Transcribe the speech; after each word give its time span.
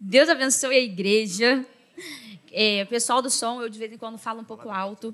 Deus 0.00 0.28
abençoe 0.28 0.76
a 0.76 0.80
igreja. 0.80 1.66
É, 2.52 2.84
pessoal 2.84 3.20
do 3.20 3.28
som, 3.28 3.60
eu 3.60 3.68
de 3.68 3.78
vez 3.78 3.92
em 3.92 3.98
quando 3.98 4.16
falo 4.16 4.40
um 4.40 4.44
pouco 4.44 4.70
alto. 4.70 5.12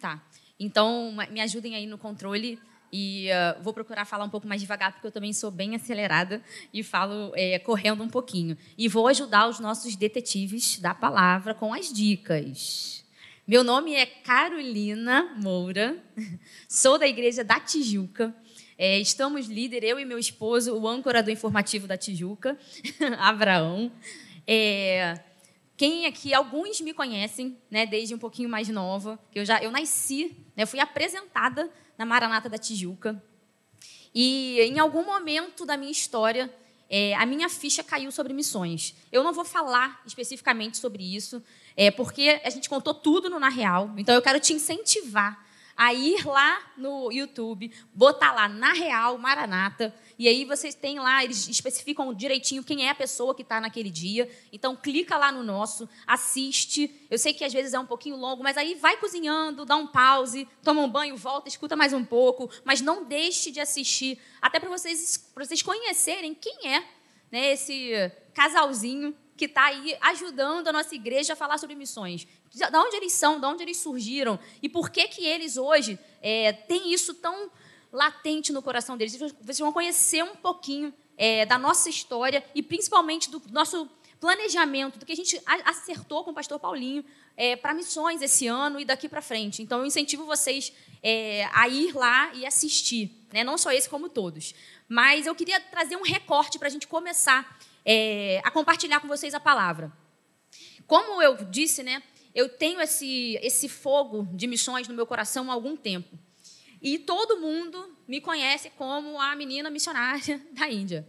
Tá. 0.00 0.22
Então, 0.58 1.14
me 1.30 1.40
ajudem 1.42 1.74
aí 1.74 1.86
no 1.86 1.98
controle. 1.98 2.58
E 2.90 3.28
uh, 3.28 3.62
vou 3.62 3.74
procurar 3.74 4.06
falar 4.06 4.24
um 4.24 4.30
pouco 4.30 4.46
mais 4.46 4.60
devagar, 4.60 4.92
porque 4.92 5.06
eu 5.06 5.12
também 5.12 5.32
sou 5.32 5.50
bem 5.50 5.74
acelerada 5.74 6.40
e 6.72 6.82
falo 6.82 7.30
é, 7.34 7.58
correndo 7.58 8.02
um 8.02 8.08
pouquinho. 8.08 8.56
E 8.78 8.88
vou 8.88 9.06
ajudar 9.08 9.48
os 9.48 9.60
nossos 9.60 9.94
detetives 9.96 10.78
da 10.78 10.94
palavra 10.94 11.52
com 11.52 11.74
as 11.74 11.92
dicas. 11.92 13.04
Meu 13.46 13.62
nome 13.62 13.94
é 13.94 14.06
Carolina 14.06 15.34
Moura, 15.36 16.02
sou 16.66 16.98
da 16.98 17.06
Igreja 17.06 17.44
da 17.44 17.60
Tijuca. 17.60 18.34
É, 18.78 18.98
estamos 18.98 19.46
líder, 19.46 19.82
eu 19.84 19.98
e 19.98 20.04
meu 20.04 20.18
esposo, 20.18 20.76
o 20.76 20.86
âncora 20.86 21.22
do 21.22 21.30
informativo 21.30 21.86
da 21.86 21.96
Tijuca, 21.96 22.58
Abraão. 23.18 23.90
É, 24.46 25.18
quem 25.78 26.04
aqui, 26.04 26.34
alguns 26.34 26.82
me 26.82 26.92
conhecem, 26.92 27.56
né, 27.70 27.86
desde 27.86 28.14
um 28.14 28.18
pouquinho 28.18 28.50
mais 28.50 28.68
nova, 28.68 29.18
que 29.30 29.38
eu 29.38 29.46
já 29.46 29.62
eu 29.62 29.70
nasci, 29.70 30.36
né, 30.54 30.66
fui 30.66 30.78
apresentada 30.78 31.70
na 31.96 32.04
Maranata 32.04 32.50
da 32.50 32.58
Tijuca. 32.58 33.22
E 34.14 34.60
em 34.60 34.78
algum 34.78 35.06
momento 35.06 35.64
da 35.64 35.78
minha 35.78 35.90
história, 35.90 36.52
é, 36.90 37.14
a 37.14 37.24
minha 37.24 37.48
ficha 37.48 37.82
caiu 37.82 38.12
sobre 38.12 38.34
missões. 38.34 38.94
Eu 39.10 39.24
não 39.24 39.32
vou 39.32 39.44
falar 39.44 40.02
especificamente 40.06 40.76
sobre 40.76 41.02
isso, 41.02 41.42
é, 41.74 41.90
porque 41.90 42.42
a 42.44 42.50
gente 42.50 42.68
contou 42.68 42.92
tudo 42.92 43.30
no 43.30 43.40
Na 43.40 43.48
Real. 43.48 43.94
Então 43.96 44.14
eu 44.14 44.20
quero 44.20 44.38
te 44.38 44.52
incentivar 44.52 45.45
a 45.76 45.92
ir 45.92 46.26
lá 46.26 46.72
no 46.76 47.12
YouTube, 47.12 47.70
botar 47.92 48.32
lá 48.32 48.48
na 48.48 48.72
real 48.72 49.18
Maranata, 49.18 49.94
e 50.18 50.26
aí 50.26 50.44
vocês 50.44 50.74
têm 50.74 50.98
lá, 50.98 51.22
eles 51.22 51.46
especificam 51.48 52.14
direitinho 52.14 52.64
quem 52.64 52.86
é 52.86 52.90
a 52.90 52.94
pessoa 52.94 53.34
que 53.34 53.42
está 53.42 53.60
naquele 53.60 53.90
dia. 53.90 54.30
Então 54.50 54.74
clica 54.74 55.18
lá 55.18 55.30
no 55.30 55.42
nosso, 55.42 55.88
assiste. 56.06 57.06
Eu 57.10 57.18
sei 57.18 57.34
que 57.34 57.44
às 57.44 57.52
vezes 57.52 57.74
é 57.74 57.78
um 57.78 57.86
pouquinho 57.86 58.16
longo, 58.16 58.42
mas 58.42 58.56
aí 58.56 58.74
vai 58.76 58.96
cozinhando, 58.96 59.66
dá 59.66 59.76
um 59.76 59.86
pause, 59.86 60.48
toma 60.62 60.80
um 60.80 60.88
banho, 60.88 61.16
volta, 61.16 61.48
escuta 61.48 61.76
mais 61.76 61.92
um 61.92 62.04
pouco, 62.04 62.50
mas 62.64 62.80
não 62.80 63.04
deixe 63.04 63.50
de 63.50 63.60
assistir, 63.60 64.18
até 64.40 64.58
para 64.58 64.70
vocês, 64.70 65.30
vocês 65.34 65.60
conhecerem 65.60 66.34
quem 66.34 66.72
é 66.72 66.82
né, 67.30 67.52
esse 67.52 67.92
casalzinho 68.32 69.14
que 69.36 69.44
está 69.44 69.66
aí 69.66 69.96
ajudando 70.00 70.68
a 70.68 70.72
nossa 70.72 70.94
igreja 70.94 71.34
a 71.34 71.36
falar 71.36 71.58
sobre 71.58 71.76
missões. 71.76 72.26
De 72.52 72.64
onde 72.76 72.96
eles 72.96 73.12
são, 73.12 73.38
de 73.38 73.46
onde 73.46 73.62
eles 73.62 73.76
surgiram 73.76 74.38
e 74.62 74.68
por 74.68 74.90
que, 74.90 75.06
que 75.08 75.24
eles 75.24 75.56
hoje 75.56 75.98
é, 76.22 76.52
têm 76.52 76.92
isso 76.92 77.14
tão 77.14 77.50
latente 77.92 78.52
no 78.52 78.62
coração 78.62 78.96
deles. 78.96 79.16
Vocês 79.16 79.58
vão 79.58 79.72
conhecer 79.72 80.22
um 80.22 80.36
pouquinho 80.36 80.92
é, 81.16 81.46
da 81.46 81.58
nossa 81.58 81.88
história 81.88 82.44
e 82.54 82.62
principalmente 82.62 83.30
do 83.30 83.40
nosso 83.50 83.88
planejamento, 84.20 84.98
do 84.98 85.06
que 85.06 85.12
a 85.12 85.16
gente 85.16 85.40
acertou 85.64 86.24
com 86.24 86.30
o 86.30 86.34
pastor 86.34 86.58
Paulinho 86.58 87.04
é, 87.36 87.54
para 87.54 87.74
missões 87.74 88.22
esse 88.22 88.46
ano 88.46 88.80
e 88.80 88.84
daqui 88.84 89.08
para 89.08 89.20
frente. 89.20 89.62
Então, 89.62 89.80
eu 89.80 89.86
incentivo 89.86 90.24
vocês 90.24 90.72
é, 91.02 91.48
a 91.52 91.68
ir 91.68 91.94
lá 91.94 92.32
e 92.34 92.46
assistir, 92.46 93.10
né? 93.32 93.44
não 93.44 93.58
só 93.58 93.70
esse, 93.72 93.88
como 93.88 94.08
todos. 94.08 94.54
Mas 94.88 95.26
eu 95.26 95.34
queria 95.34 95.60
trazer 95.60 95.96
um 95.96 96.02
recorte 96.02 96.58
para 96.58 96.68
a 96.68 96.70
gente 96.70 96.86
começar 96.86 97.58
é, 97.86 98.40
a 98.42 98.50
compartilhar 98.50 98.98
com 98.98 99.06
vocês 99.06 99.32
a 99.32 99.38
palavra. 99.38 99.92
Como 100.88 101.22
eu 101.22 101.36
disse, 101.44 101.84
né, 101.84 102.02
eu 102.34 102.48
tenho 102.48 102.80
esse, 102.80 103.38
esse 103.40 103.68
fogo 103.68 104.28
de 104.32 104.48
missões 104.48 104.88
no 104.88 104.94
meu 104.94 105.06
coração 105.06 105.48
há 105.48 105.54
algum 105.54 105.76
tempo. 105.76 106.18
E 106.82 106.98
todo 106.98 107.40
mundo 107.40 107.96
me 108.06 108.20
conhece 108.20 108.70
como 108.70 109.20
a 109.20 109.34
menina 109.36 109.70
missionária 109.70 110.44
da 110.52 110.68
Índia. 110.68 111.08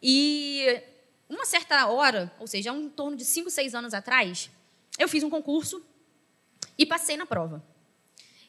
E 0.00 0.80
uma 1.28 1.44
certa 1.44 1.88
hora, 1.88 2.32
ou 2.38 2.46
seja, 2.46 2.70
em 2.70 2.88
torno 2.88 3.16
de 3.16 3.24
5, 3.24 3.50
6 3.50 3.74
anos 3.74 3.92
atrás, 3.92 4.48
eu 4.98 5.08
fiz 5.08 5.24
um 5.24 5.30
concurso 5.30 5.84
e 6.78 6.86
passei 6.86 7.16
na 7.16 7.26
prova. 7.26 7.64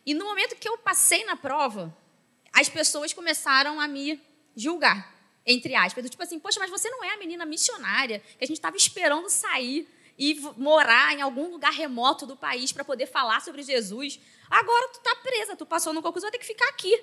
E 0.05 0.13
no 0.13 0.25
momento 0.25 0.55
que 0.55 0.69
eu 0.69 0.77
passei 0.77 1.25
na 1.25 1.35
prova, 1.35 1.95
as 2.53 2.69
pessoas 2.69 3.11
começaram 3.13 3.81
a 3.81 3.87
me 3.87 4.21
julgar 4.55 5.16
entre 5.47 5.73
aspas. 5.73 6.07
Tipo 6.09 6.21
assim, 6.21 6.39
poxa, 6.39 6.59
mas 6.59 6.69
você 6.69 6.89
não 6.89 7.03
é 7.03 7.13
a 7.13 7.17
menina 7.17 7.45
missionária 7.45 8.19
que 8.37 8.43
a 8.43 8.47
gente 8.47 8.57
estava 8.57 8.77
esperando 8.77 9.29
sair 9.29 9.87
e 10.19 10.39
morar 10.57 11.15
em 11.15 11.21
algum 11.21 11.49
lugar 11.49 11.71
remoto 11.71 12.27
do 12.27 12.35
país 12.35 12.71
para 12.71 12.83
poder 12.83 13.07
falar 13.07 13.41
sobre 13.41 13.63
Jesus. 13.63 14.19
Agora 14.49 14.89
tu 14.89 14.97
está 14.97 15.15
presa, 15.15 15.55
tu 15.55 15.65
passou 15.65 15.93
no 15.93 16.01
concurso, 16.01 16.25
vai 16.25 16.31
ter 16.31 16.39
que 16.39 16.45
ficar 16.45 16.67
aqui. 16.69 17.01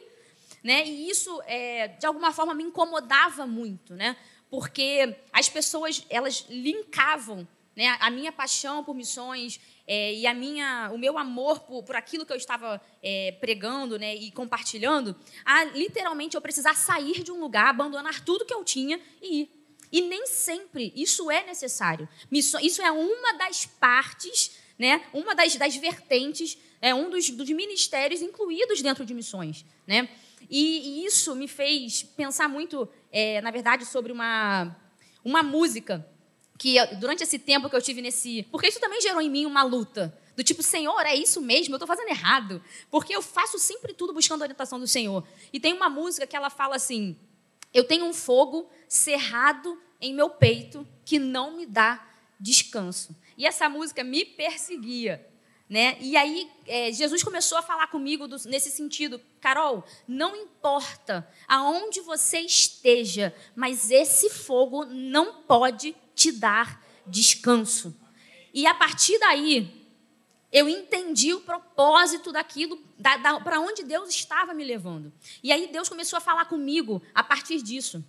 Né? 0.63 0.87
E 0.87 1.11
isso, 1.11 1.43
é, 1.47 1.89
de 1.89 2.07
alguma 2.07 2.33
forma, 2.33 2.55
me 2.55 2.65
incomodava 2.65 3.47
muito, 3.47 3.95
né? 3.95 4.17
porque 4.55 5.17
as 5.33 5.49
pessoas 5.49 6.07
elas 6.09 6.47
linkavam 6.49 7.47
né, 7.75 7.97
a 7.99 8.09
minha 8.09 8.31
paixão 8.31 8.85
por 8.85 8.95
missões 8.95 9.59
é, 9.87 10.15
e 10.15 10.27
a 10.27 10.33
minha, 10.33 10.91
o 10.93 10.99
meu 10.99 11.19
amor 11.19 11.61
por, 11.61 11.83
por 11.83 11.95
aquilo 11.97 12.25
que 12.25 12.33
eu 12.33 12.37
estava 12.37 12.81
é, 13.03 13.33
pregando 13.41 13.99
né, 13.99 14.15
e 14.15 14.31
compartilhando, 14.31 15.15
a 15.45 15.65
literalmente 15.65 16.37
eu 16.37 16.41
precisar 16.41 16.75
sair 16.75 17.23
de 17.23 17.31
um 17.31 17.41
lugar, 17.41 17.69
abandonar 17.69 18.25
tudo 18.25 18.45
que 18.45 18.55
eu 18.55 18.65
tinha 18.65 19.01
e 19.21 19.43
ir. 19.43 19.51
E 19.93 20.01
nem 20.01 20.27
sempre 20.27 20.93
isso 20.97 21.31
é 21.31 21.45
necessário. 21.47 22.09
Isso 22.33 22.83
é 22.83 22.91
uma 22.91 23.35
das 23.35 23.67
partes, 23.67 24.59
né, 24.79 25.05
uma 25.13 25.35
das, 25.35 25.55
das 25.57 25.77
vertentes, 25.77 26.59
é 26.81 26.95
um 26.95 27.11
dos, 27.11 27.31
dos 27.31 27.49
ministérios 27.51 28.21
incluídos 28.21 28.83
dentro 28.83 29.05
de 29.05 29.15
missões. 29.15 29.65
Né? 29.87 30.09
E, 30.51 31.03
e 31.03 31.07
isso 31.07 31.35
me 31.37 31.47
fez 31.47 32.03
pensar 32.03 32.49
muito, 32.49 32.89
é, 33.13 33.41
na 33.41 33.51
verdade, 33.51 33.85
sobre 33.85 34.11
uma, 34.11 34.77
uma 35.25 35.43
música 35.43 36.07
que 36.59 36.85
durante 36.97 37.23
esse 37.23 37.39
tempo 37.39 37.69
que 37.69 37.77
eu 37.77 37.83
tive 37.83 38.01
nesse. 38.01 38.45
Porque 38.51 38.69
isso 38.69 38.81
também 38.81 39.01
gerou 39.01 39.21
em 39.21 39.31
mim 39.31 39.47
uma 39.47 39.63
luta. 39.63 40.17
Do 40.37 40.43
tipo, 40.43 40.63
Senhor, 40.63 41.01
é 41.07 41.15
isso 41.15 41.41
mesmo? 41.41 41.75
Eu 41.75 41.77
estou 41.77 41.87
fazendo 41.87 42.09
errado. 42.09 42.63
Porque 42.91 43.15
eu 43.15 43.23
faço 43.23 43.59
sempre 43.59 43.93
tudo 43.93 44.13
buscando 44.13 44.43
a 44.43 44.45
orientação 44.45 44.79
do 44.79 44.87
Senhor. 44.87 45.27
E 45.53 45.61
tem 45.61 45.73
uma 45.73 45.89
música 45.89 46.27
que 46.27 46.37
ela 46.37 46.51
fala 46.51 46.77
assim: 46.77 47.17
Eu 47.73 47.85
tenho 47.85 48.05
um 48.05 48.13
fogo 48.13 48.69
cerrado 48.89 49.79
em 50.01 50.15
meu 50.15 50.31
peito 50.31 50.87
que 51.05 51.19
não 51.19 51.57
me 51.57 51.67
dá 51.67 52.07
descanso. 52.39 53.17
E 53.37 53.47
essa 53.47 53.69
música 53.69 54.05
me 54.05 54.25
perseguia. 54.25 55.27
Né? 55.69 55.97
E 56.01 56.17
aí 56.17 56.51
é, 56.67 56.93
Jesus 56.93 57.23
começou 57.23 57.57
a 57.57 57.63
falar 57.63 57.87
comigo 57.87 58.29
do, 58.29 58.37
nesse 58.49 58.71
sentido, 58.71 59.21
Carol, 59.41 59.83
não 60.07 60.37
importa 60.37 61.27
aonde 61.49 62.01
você 62.01 62.41
esteja, 62.41 63.35
mas 63.57 63.91
esse 63.91 64.29
fogo 64.29 64.85
não 64.85 65.43
pode 65.43 65.97
te 66.15 66.31
dar 66.31 66.85
descanso. 67.07 67.97
E 68.53 68.67
a 68.67 68.75
partir 68.75 69.19
daí, 69.19 69.85
eu 70.53 70.69
entendi 70.69 71.33
o 71.33 71.41
propósito 71.41 72.31
daquilo, 72.31 72.81
da, 72.99 73.17
da, 73.17 73.41
para 73.41 73.59
onde 73.59 73.83
Deus 73.83 74.11
estava 74.11 74.55
me 74.55 74.63
levando. 74.63 75.13
E 75.43 75.51
aí 75.51 75.67
Deus 75.67 75.89
começou 75.89 76.17
a 76.17 76.21
falar 76.21 76.45
comigo 76.45 77.03
a 77.13 77.25
partir 77.25 77.61
disso. 77.61 78.05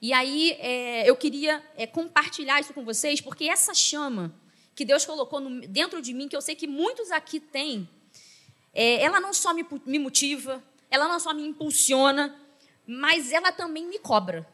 E 0.00 0.12
aí 0.12 0.52
é, 0.58 1.08
eu 1.08 1.14
queria 1.14 1.64
é, 1.76 1.86
compartilhar 1.86 2.58
isso 2.60 2.74
com 2.74 2.84
vocês, 2.84 3.20
porque 3.20 3.44
essa 3.44 3.72
chama 3.72 4.34
que 4.74 4.84
Deus 4.84 5.04
colocou 5.04 5.40
no, 5.40 5.60
dentro 5.68 6.00
de 6.00 6.12
mim, 6.12 6.28
que 6.28 6.36
eu 6.36 6.42
sei 6.42 6.54
que 6.54 6.66
muitos 6.66 7.10
aqui 7.10 7.38
têm, 7.38 7.88
é, 8.72 9.02
ela 9.02 9.20
não 9.20 9.32
só 9.32 9.52
me, 9.52 9.66
me 9.84 9.98
motiva, 9.98 10.62
ela 10.90 11.08
não 11.08 11.20
só 11.20 11.34
me 11.34 11.46
impulsiona, 11.46 12.38
mas 12.86 13.32
ela 13.32 13.52
também 13.52 13.86
me 13.86 13.98
cobra. 13.98 14.48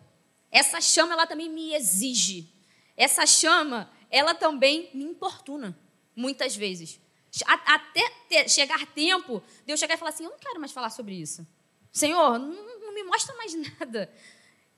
Essa 0.50 0.80
chama, 0.80 1.12
ela 1.12 1.26
também 1.26 1.48
me 1.48 1.74
exige 1.74 2.58
essa 2.98 3.24
chama, 3.24 3.88
ela 4.10 4.34
também 4.34 4.90
me 4.92 5.04
importuna, 5.04 5.78
muitas 6.16 6.56
vezes. 6.56 7.00
Até 7.46 8.10
ter, 8.28 8.50
chegar 8.50 8.84
tempo, 8.86 9.40
Deus 9.64 9.78
chegar 9.78 9.94
e 9.94 9.96
falar 9.96 10.10
assim: 10.10 10.24
Eu 10.24 10.30
não 10.30 10.38
quero 10.38 10.58
mais 10.58 10.72
falar 10.72 10.90
sobre 10.90 11.14
isso. 11.14 11.46
Senhor, 11.92 12.38
não, 12.40 12.80
não 12.80 12.92
me 12.92 13.04
mostra 13.04 13.36
mais 13.36 13.54
nada. 13.78 14.12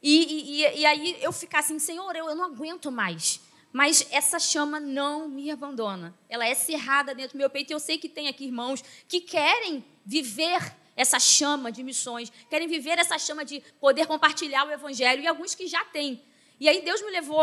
E, 0.03 0.61
e, 0.63 0.81
e, 0.81 0.87
aí 0.87 1.17
eu 1.23 1.33
ficar 1.33 1.61
assim: 1.61 1.79
Senhor, 1.79 2.15
eu, 2.15 2.29
eu 2.29 2.35
não 2.35 2.45
aguento 2.45 2.93
mais. 2.93 3.41
Mas 3.73 4.07
essa 4.11 4.39
chama 4.39 4.81
não 4.81 5.29
me 5.29 5.51
abandona. 5.51 6.15
Ela 6.29 6.47
é 6.47 6.55
cerrada 6.55 7.15
dentro 7.15 7.37
do 7.37 7.39
meu 7.39 7.49
peito. 7.49 7.73
Eu 7.73 7.79
sei 7.79 7.99
que 7.99 8.09
tem 8.09 8.29
aqui 8.29 8.45
irmãos 8.45 8.83
que 9.07 9.21
querem 9.21 9.85
viver 10.05 10.75
essa 10.97 11.19
chama 11.19 11.73
de 11.73 11.83
missões, 11.83 12.31
querem 12.51 12.69
viver 12.69 12.99
essa 12.99 13.19
chama 13.19 13.45
de 13.45 13.63
poder 13.81 14.07
compartilhar 14.07 14.67
o 14.67 14.71
evangelho, 14.71 15.23
e 15.23 15.27
alguns 15.27 15.55
que 15.55 15.67
já 15.67 15.83
têm. 15.85 16.23
E 16.59 16.69
aí 16.69 16.83
Deus 16.83 17.01
me 17.01 17.11
levou 17.11 17.43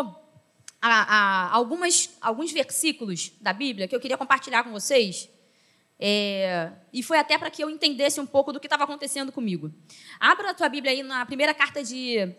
a, 0.82 0.90
a, 0.90 1.56
algumas, 1.56 2.16
alguns 2.22 2.52
versículos 2.52 3.32
da 3.42 3.54
Bíblia 3.54 3.88
que 3.88 3.96
eu 3.96 4.00
queria 4.00 4.18
compartilhar 4.18 4.64
com 4.64 4.72
vocês. 4.72 5.30
É, 6.00 6.72
e 6.94 7.02
foi 7.02 7.18
até 7.18 7.36
para 7.38 7.50
que 7.50 7.64
eu 7.64 7.70
entendesse 7.70 8.20
um 8.20 8.26
pouco 8.26 8.54
do 8.54 8.60
que 8.60 8.68
estava 8.68 8.84
acontecendo 8.84 9.32
comigo. 9.32 9.74
Abra 10.20 10.52
a 10.52 10.54
tua 10.54 10.70
Bíblia 10.70 10.92
aí 10.92 11.02
na 11.02 11.26
primeira 11.26 11.54
carta 11.54 11.84
de 11.84 12.36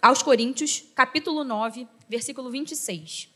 aos 0.00 0.22
Coríntios, 0.22 0.84
capítulo 0.94 1.44
9, 1.44 1.86
versículo 2.08 2.50
26. 2.50 3.28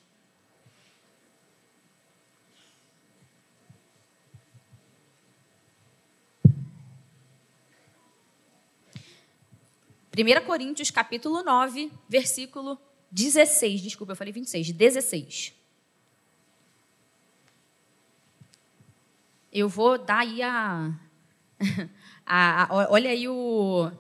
Primeira 10.10 10.40
Coríntios, 10.40 10.90
capítulo 10.90 11.42
9, 11.42 11.92
versículo 12.08 12.78
16, 13.10 13.82
desculpa, 13.82 14.12
eu 14.12 14.16
falei 14.16 14.32
26, 14.32 14.70
16. 14.70 15.54
Eu 19.52 19.68
vou 19.68 19.98
dar 19.98 20.20
aí 20.20 20.40
a, 20.40 20.92
a, 22.24 22.64
a 22.64 22.90
olha 22.90 23.10
aí 23.10 23.28
o 23.28 23.90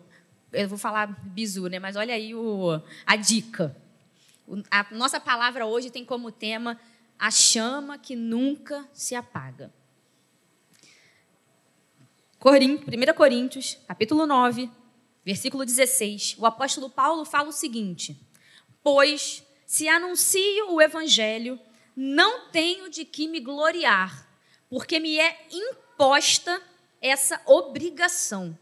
eu 0.54 0.68
vou 0.68 0.78
falar 0.78 1.06
bizu, 1.06 1.66
né? 1.66 1.78
Mas 1.78 1.96
olha 1.96 2.14
aí 2.14 2.34
o, 2.34 2.80
a 3.04 3.16
dica. 3.16 3.76
A 4.70 4.86
nossa 4.92 5.20
palavra 5.20 5.66
hoje 5.66 5.90
tem 5.90 6.04
como 6.04 6.30
tema 6.30 6.80
a 7.18 7.30
chama 7.30 7.98
que 7.98 8.14
nunca 8.14 8.88
se 8.92 9.14
apaga. 9.14 9.72
1 12.44 13.14
Coríntios, 13.14 13.78
capítulo 13.88 14.26
9, 14.26 14.70
versículo 15.24 15.64
16. 15.64 16.36
O 16.38 16.44
apóstolo 16.44 16.90
Paulo 16.90 17.24
fala 17.24 17.48
o 17.48 17.52
seguinte: 17.52 18.20
Pois 18.82 19.42
se 19.66 19.88
anuncio 19.88 20.70
o 20.70 20.80
evangelho, 20.80 21.58
não 21.96 22.50
tenho 22.50 22.90
de 22.90 23.04
que 23.04 23.26
me 23.26 23.40
gloriar, 23.40 24.28
porque 24.68 25.00
me 25.00 25.18
é 25.18 25.48
imposta 25.50 26.60
essa 27.00 27.40
obrigação. 27.46 28.58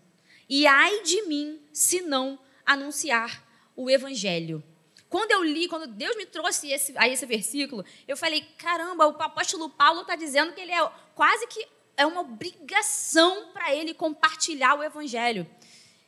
E 0.54 0.66
ai 0.66 1.00
de 1.00 1.22
mim 1.22 1.58
se 1.72 2.02
não 2.02 2.38
anunciar 2.66 3.42
o 3.74 3.88
evangelho. 3.88 4.62
Quando 5.08 5.30
eu 5.30 5.42
li, 5.42 5.66
quando 5.66 5.86
Deus 5.86 6.14
me 6.14 6.26
trouxe 6.26 6.70
esse, 6.70 6.92
a 6.98 7.08
esse 7.08 7.24
versículo, 7.24 7.82
eu 8.06 8.18
falei: 8.18 8.42
caramba, 8.58 9.06
o 9.06 9.22
apóstolo 9.22 9.70
Paulo 9.70 10.02
está 10.02 10.14
dizendo 10.14 10.52
que 10.52 10.60
ele 10.60 10.70
é 10.70 10.90
quase 11.14 11.46
que 11.46 11.66
é 11.96 12.04
uma 12.04 12.20
obrigação 12.20 13.48
para 13.54 13.74
ele 13.74 13.94
compartilhar 13.94 14.74
o 14.74 14.82
evangelho. 14.82 15.48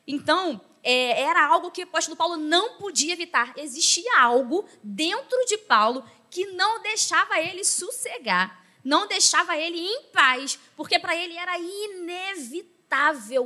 Então, 0.06 0.60
é, 0.82 1.22
era 1.22 1.46
algo 1.46 1.70
que 1.70 1.80
o 1.80 1.84
apóstolo 1.84 2.14
Paulo 2.14 2.36
não 2.36 2.76
podia 2.76 3.14
evitar. 3.14 3.54
Existia 3.56 4.20
algo 4.20 4.68
dentro 4.82 5.42
de 5.46 5.56
Paulo 5.56 6.04
que 6.28 6.48
não 6.48 6.82
deixava 6.82 7.40
ele 7.40 7.64
sossegar, 7.64 8.62
não 8.84 9.08
deixava 9.08 9.56
ele 9.56 9.80
em 9.80 10.02
paz, 10.12 10.58
porque 10.76 10.98
para 10.98 11.16
ele 11.16 11.34
era 11.34 11.58
inevitável 11.58 12.73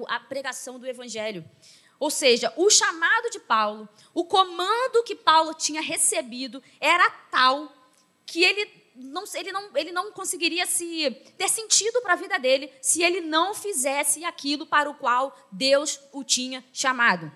a 0.08 0.20
pregação 0.20 0.78
do 0.78 0.86
evangelho. 0.86 1.44
Ou 1.98 2.10
seja, 2.10 2.52
o 2.56 2.70
chamado 2.70 3.30
de 3.30 3.40
Paulo, 3.40 3.88
o 4.14 4.24
comando 4.24 5.02
que 5.04 5.16
Paulo 5.16 5.52
tinha 5.54 5.80
recebido 5.80 6.62
era 6.80 7.10
tal 7.30 7.72
que 8.24 8.44
ele 8.44 8.70
não, 8.94 9.24
ele, 9.34 9.52
não, 9.52 9.76
ele 9.76 9.92
não 9.92 10.12
conseguiria 10.12 10.66
se 10.66 11.10
ter 11.36 11.48
sentido 11.48 12.00
para 12.02 12.14
a 12.14 12.16
vida 12.16 12.38
dele 12.38 12.70
se 12.82 13.02
ele 13.02 13.20
não 13.20 13.54
fizesse 13.54 14.24
aquilo 14.24 14.66
para 14.66 14.90
o 14.90 14.94
qual 14.94 15.36
Deus 15.50 16.00
o 16.12 16.24
tinha 16.24 16.64
chamado. 16.72 17.30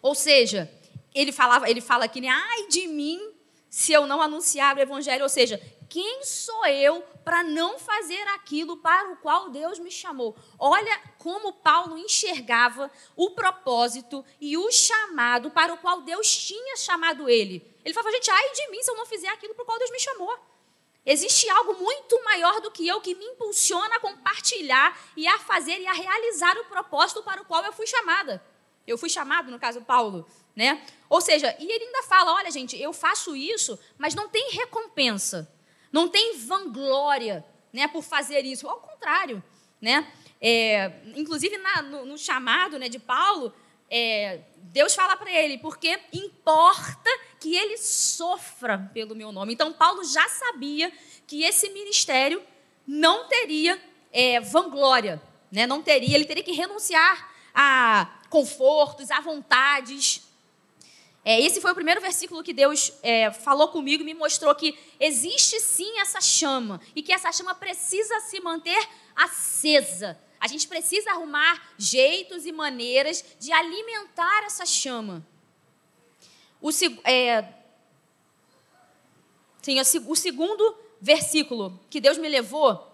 Ou 0.00 0.14
seja, 0.14 0.70
ele 1.14 1.30
falava, 1.30 1.68
ele 1.68 1.80
fala 1.80 2.06
aqui, 2.06 2.20
né? 2.20 2.28
Ai 2.28 2.66
de 2.68 2.86
mim 2.86 3.20
se 3.68 3.92
eu 3.92 4.06
não 4.06 4.20
anunciar 4.22 4.76
o 4.76 4.80
evangelho. 4.80 5.22
Ou 5.22 5.28
seja, 5.28 5.60
quem 5.88 6.24
sou 6.24 6.66
eu 6.66 7.04
para 7.28 7.44
não 7.44 7.78
fazer 7.78 8.26
aquilo 8.28 8.78
para 8.78 9.12
o 9.12 9.16
qual 9.18 9.50
Deus 9.50 9.78
me 9.78 9.90
chamou? 9.90 10.34
Olha 10.58 10.98
como 11.18 11.52
Paulo 11.52 11.98
enxergava 11.98 12.90
o 13.14 13.32
propósito 13.32 14.24
e 14.40 14.56
o 14.56 14.72
chamado 14.72 15.50
para 15.50 15.74
o 15.74 15.76
qual 15.76 16.00
Deus 16.00 16.34
tinha 16.34 16.74
chamado 16.78 17.28
ele. 17.28 17.62
Ele 17.84 17.92
falava, 17.92 18.14
gente, 18.14 18.30
ai 18.30 18.50
de 18.52 18.70
mim 18.70 18.82
se 18.82 18.90
eu 18.90 18.96
não 18.96 19.04
fizer 19.04 19.28
aquilo 19.28 19.54
para 19.54 19.62
o 19.62 19.66
qual 19.66 19.78
Deus 19.78 19.90
me 19.90 20.00
chamou. 20.00 20.38
Existe 21.04 21.50
algo 21.50 21.74
muito 21.74 22.24
maior 22.24 22.62
do 22.62 22.70
que 22.70 22.88
eu 22.88 22.98
que 23.02 23.14
me 23.14 23.26
impulsiona 23.26 23.96
a 23.96 24.00
compartilhar 24.00 24.98
e 25.14 25.28
a 25.28 25.38
fazer 25.38 25.78
e 25.82 25.86
a 25.86 25.92
realizar 25.92 26.56
o 26.56 26.64
propósito 26.64 27.22
para 27.22 27.42
o 27.42 27.44
qual 27.44 27.62
eu 27.62 27.74
fui 27.74 27.86
chamada. 27.86 28.42
Eu 28.86 28.96
fui 28.96 29.10
chamado, 29.10 29.50
no 29.50 29.58
caso 29.58 29.82
Paulo, 29.82 30.26
né? 30.56 30.82
Ou 31.10 31.20
seja, 31.20 31.54
e 31.58 31.70
ele 31.70 31.84
ainda 31.84 32.04
fala, 32.04 32.32
olha 32.32 32.50
gente, 32.50 32.74
eu 32.80 32.94
faço 32.94 33.36
isso, 33.36 33.78
mas 33.98 34.14
não 34.14 34.30
tem 34.30 34.50
recompensa. 34.52 35.57
Não 35.92 36.08
tem 36.08 36.36
vanglória 36.38 37.44
né, 37.72 37.88
por 37.88 38.02
fazer 38.02 38.44
isso. 38.44 38.68
Ao 38.68 38.80
contrário. 38.80 39.42
Né? 39.80 40.10
É, 40.40 40.92
inclusive, 41.16 41.56
na, 41.58 41.82
no, 41.82 42.04
no, 42.04 42.18
chamado 42.18 42.78
né, 42.78 42.88
de 42.88 42.98
Paulo, 42.98 43.52
é, 43.90 44.40
Deus 44.56 44.94
fala 44.94 45.16
para 45.16 45.32
ele, 45.32 45.58
porque 45.58 45.98
importa 46.12 47.10
que 47.40 47.56
ele 47.56 47.78
sofra 47.78 48.90
pelo 48.92 49.14
meu 49.14 49.32
nome. 49.32 49.54
Então, 49.54 49.72
Paulo 49.72 50.04
já 50.04 50.28
sabia 50.28 50.92
que 51.26 51.42
esse 51.42 51.70
ministério 51.70 52.42
não 52.86 53.28
teria 53.28 53.80
é, 54.12 54.40
vanglória, 54.40 55.22
né? 55.50 55.66
não 55.66 55.82
teria, 55.82 56.14
ele 56.14 56.24
teria 56.24 56.42
que 56.42 56.52
renunciar 56.52 57.32
a 57.54 58.20
confortos, 58.28 59.10
a 59.10 59.20
vontades, 59.20 60.27
é, 61.24 61.40
esse 61.40 61.60
foi 61.60 61.72
o 61.72 61.74
primeiro 61.74 62.00
versículo 62.00 62.42
que 62.42 62.52
Deus 62.52 62.92
é, 63.02 63.30
falou 63.32 63.68
comigo 63.68 64.02
e 64.02 64.06
me 64.06 64.14
mostrou 64.14 64.54
que 64.54 64.78
existe 64.98 65.60
sim 65.60 65.98
essa 65.98 66.20
chama 66.20 66.80
e 66.94 67.02
que 67.02 67.12
essa 67.12 67.30
chama 67.32 67.54
precisa 67.54 68.20
se 68.20 68.40
manter 68.40 68.88
acesa. 69.14 70.18
A 70.40 70.46
gente 70.46 70.68
precisa 70.68 71.10
arrumar 71.10 71.74
jeitos 71.76 72.46
e 72.46 72.52
maneiras 72.52 73.24
de 73.38 73.52
alimentar 73.52 74.44
essa 74.44 74.64
chama. 74.64 75.26
O, 76.60 76.70
é, 77.04 77.52
sim, 79.60 79.78
o 80.06 80.16
segundo 80.16 80.76
versículo 81.00 81.78
que 81.90 82.00
Deus 82.00 82.18
me 82.18 82.28
levou, 82.28 82.86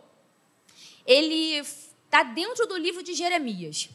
ele 1.06 1.58
está 1.58 2.22
dentro 2.22 2.66
do 2.66 2.76
livro 2.76 3.02
de 3.02 3.14
Jeremias. 3.14 3.90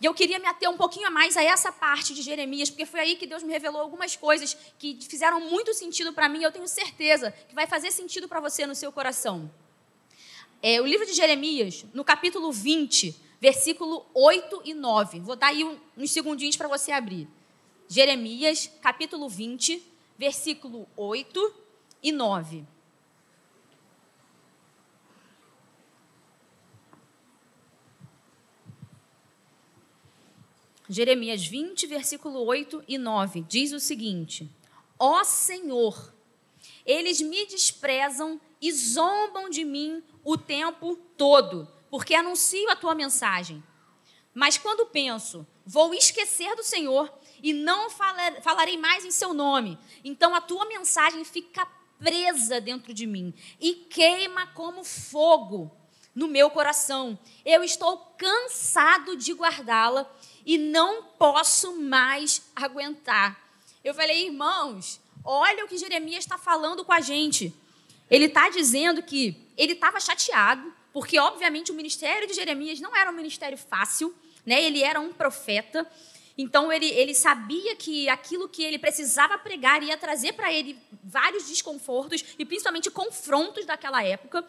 E 0.00 0.06
eu 0.06 0.12
queria 0.12 0.38
me 0.38 0.46
ater 0.46 0.68
um 0.68 0.76
pouquinho 0.76 1.06
a 1.06 1.10
mais 1.10 1.36
a 1.36 1.42
essa 1.42 1.70
parte 1.70 2.14
de 2.14 2.22
Jeremias, 2.22 2.70
porque 2.70 2.84
foi 2.84 3.00
aí 3.00 3.16
que 3.16 3.26
Deus 3.26 3.42
me 3.42 3.52
revelou 3.52 3.80
algumas 3.80 4.16
coisas 4.16 4.56
que 4.78 4.98
fizeram 5.02 5.40
muito 5.40 5.72
sentido 5.72 6.12
para 6.12 6.28
mim, 6.28 6.40
e 6.40 6.42
eu 6.42 6.52
tenho 6.52 6.66
certeza 6.66 7.30
que 7.48 7.54
vai 7.54 7.66
fazer 7.66 7.90
sentido 7.90 8.28
para 8.28 8.40
você 8.40 8.66
no 8.66 8.74
seu 8.74 8.90
coração. 8.92 9.50
É, 10.62 10.80
o 10.80 10.86
livro 10.86 11.06
de 11.06 11.12
Jeremias, 11.12 11.84
no 11.92 12.04
capítulo 12.04 12.50
20, 12.50 13.14
versículo 13.40 14.06
8 14.14 14.62
e 14.64 14.72
9. 14.72 15.20
Vou 15.20 15.36
dar 15.36 15.48
aí 15.48 15.62
uns 15.96 16.10
segundinhos 16.10 16.56
para 16.56 16.66
você 16.66 16.90
abrir. 16.92 17.28
Jeremias, 17.86 18.70
capítulo 18.80 19.28
20, 19.28 19.82
versículo 20.18 20.88
8 20.96 21.54
e 22.02 22.10
9. 22.10 22.64
Jeremias 30.88 31.46
20, 31.46 31.86
versículo 31.86 32.44
8 32.44 32.84
e 32.86 32.98
9, 32.98 33.42
diz 33.48 33.72
o 33.72 33.80
seguinte: 33.80 34.50
Ó 34.98 35.24
Senhor, 35.24 36.14
eles 36.84 37.20
me 37.20 37.46
desprezam 37.46 38.40
e 38.60 38.70
zombam 38.70 39.48
de 39.48 39.64
mim 39.64 40.02
o 40.22 40.36
tempo 40.36 40.96
todo, 41.16 41.66
porque 41.90 42.14
anuncio 42.14 42.68
a 42.70 42.76
tua 42.76 42.94
mensagem. 42.94 43.62
Mas 44.34 44.58
quando 44.58 44.86
penso, 44.86 45.46
vou 45.64 45.94
esquecer 45.94 46.54
do 46.54 46.62
Senhor 46.62 47.12
e 47.42 47.52
não 47.52 47.88
falarei 47.88 48.76
mais 48.76 49.04
em 49.04 49.10
seu 49.10 49.32
nome, 49.32 49.78
então 50.04 50.34
a 50.34 50.40
tua 50.40 50.66
mensagem 50.66 51.24
fica 51.24 51.66
presa 51.98 52.60
dentro 52.60 52.92
de 52.92 53.06
mim 53.06 53.32
e 53.60 53.74
queima 53.74 54.46
como 54.48 54.84
fogo 54.84 55.74
no 56.14 56.28
meu 56.28 56.50
coração. 56.50 57.18
Eu 57.44 57.64
estou 57.64 57.96
cansado 58.18 59.16
de 59.16 59.32
guardá-la 59.32 60.10
e 60.44 60.58
não 60.58 61.02
posso 61.02 61.76
mais 61.76 62.42
aguentar. 62.54 63.40
Eu 63.82 63.94
falei, 63.94 64.26
irmãos, 64.26 65.00
olha 65.24 65.64
o 65.64 65.68
que 65.68 65.78
Jeremias 65.78 66.24
está 66.24 66.38
falando 66.38 66.84
com 66.84 66.92
a 66.92 67.00
gente. 67.00 67.52
Ele 68.10 68.26
está 68.26 68.48
dizendo 68.48 69.02
que 69.02 69.36
ele 69.56 69.72
estava 69.72 69.98
chateado, 70.00 70.72
porque, 70.92 71.18
obviamente, 71.18 71.72
o 71.72 71.74
ministério 71.74 72.26
de 72.28 72.34
Jeremias 72.34 72.80
não 72.80 72.94
era 72.94 73.10
um 73.10 73.14
ministério 73.14 73.58
fácil, 73.58 74.14
né? 74.44 74.62
ele 74.62 74.82
era 74.82 75.00
um 75.00 75.12
profeta. 75.12 75.90
Então, 76.36 76.72
ele, 76.72 76.86
ele 76.86 77.14
sabia 77.14 77.74
que 77.76 78.08
aquilo 78.08 78.48
que 78.48 78.62
ele 78.62 78.78
precisava 78.78 79.38
pregar 79.38 79.82
ia 79.82 79.96
trazer 79.96 80.32
para 80.34 80.52
ele 80.52 80.78
vários 81.02 81.48
desconfortos 81.48 82.24
e, 82.38 82.44
principalmente, 82.44 82.90
confrontos 82.90 83.64
daquela 83.64 84.02
época. 84.02 84.44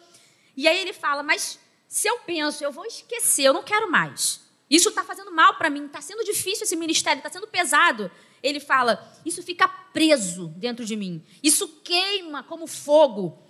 E 0.56 0.66
aí 0.66 0.78
ele 0.78 0.92
fala: 0.92 1.22
Mas 1.22 1.58
se 1.88 2.08
eu 2.08 2.18
penso, 2.20 2.64
eu 2.64 2.72
vou 2.72 2.84
esquecer, 2.84 3.44
eu 3.44 3.52
não 3.52 3.62
quero 3.62 3.90
mais. 3.90 4.45
Isso 4.68 4.88
está 4.88 5.04
fazendo 5.04 5.30
mal 5.30 5.54
para 5.54 5.70
mim, 5.70 5.86
está 5.86 6.00
sendo 6.00 6.24
difícil 6.24 6.64
esse 6.64 6.76
ministério, 6.76 7.20
está 7.20 7.30
sendo 7.30 7.46
pesado. 7.46 8.10
Ele 8.42 8.60
fala: 8.60 9.12
Isso 9.24 9.42
fica 9.42 9.68
preso 9.68 10.48
dentro 10.56 10.84
de 10.84 10.96
mim. 10.96 11.24
Isso 11.42 11.68
queima 11.84 12.42
como 12.42 12.66
fogo. 12.66 13.42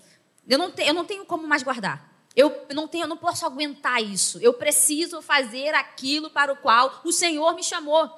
Eu 0.47 0.59
não, 0.59 0.71
te, 0.71 0.83
eu 0.83 0.95
não 0.95 1.05
tenho 1.05 1.25
como 1.25 1.47
mais 1.47 1.63
guardar. 1.63 2.15
Eu 2.37 2.67
não 2.75 2.87
tenho, 2.87 3.05
eu 3.05 3.09
não 3.09 3.17
posso 3.17 3.47
aguentar 3.47 4.03
isso. 4.03 4.39
Eu 4.41 4.53
preciso 4.53 5.23
fazer 5.23 5.75
aquilo 5.75 6.29
para 6.29 6.53
o 6.53 6.57
qual 6.57 7.01
o 7.03 7.11
Senhor 7.11 7.55
me 7.55 7.65
chamou. 7.65 8.11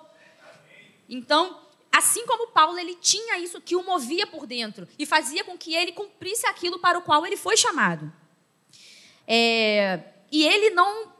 Então, 1.08 1.60
assim 1.90 2.26
como 2.26 2.48
Paulo, 2.48 2.78
ele 2.78 2.96
tinha 2.96 3.38
isso 3.38 3.60
que 3.60 3.76
o 3.76 3.82
movia 3.84 4.26
por 4.26 4.44
dentro 4.44 4.88
e 4.98 5.06
fazia 5.06 5.44
com 5.44 5.56
que 5.56 5.72
ele 5.72 5.92
cumprisse 5.92 6.46
aquilo 6.46 6.80
para 6.80 6.98
o 6.98 7.02
qual 7.02 7.24
ele 7.24 7.36
foi 7.36 7.56
chamado. 7.56 8.12
É, 9.26 10.02
e 10.32 10.44
ele 10.44 10.70
não 10.70 11.12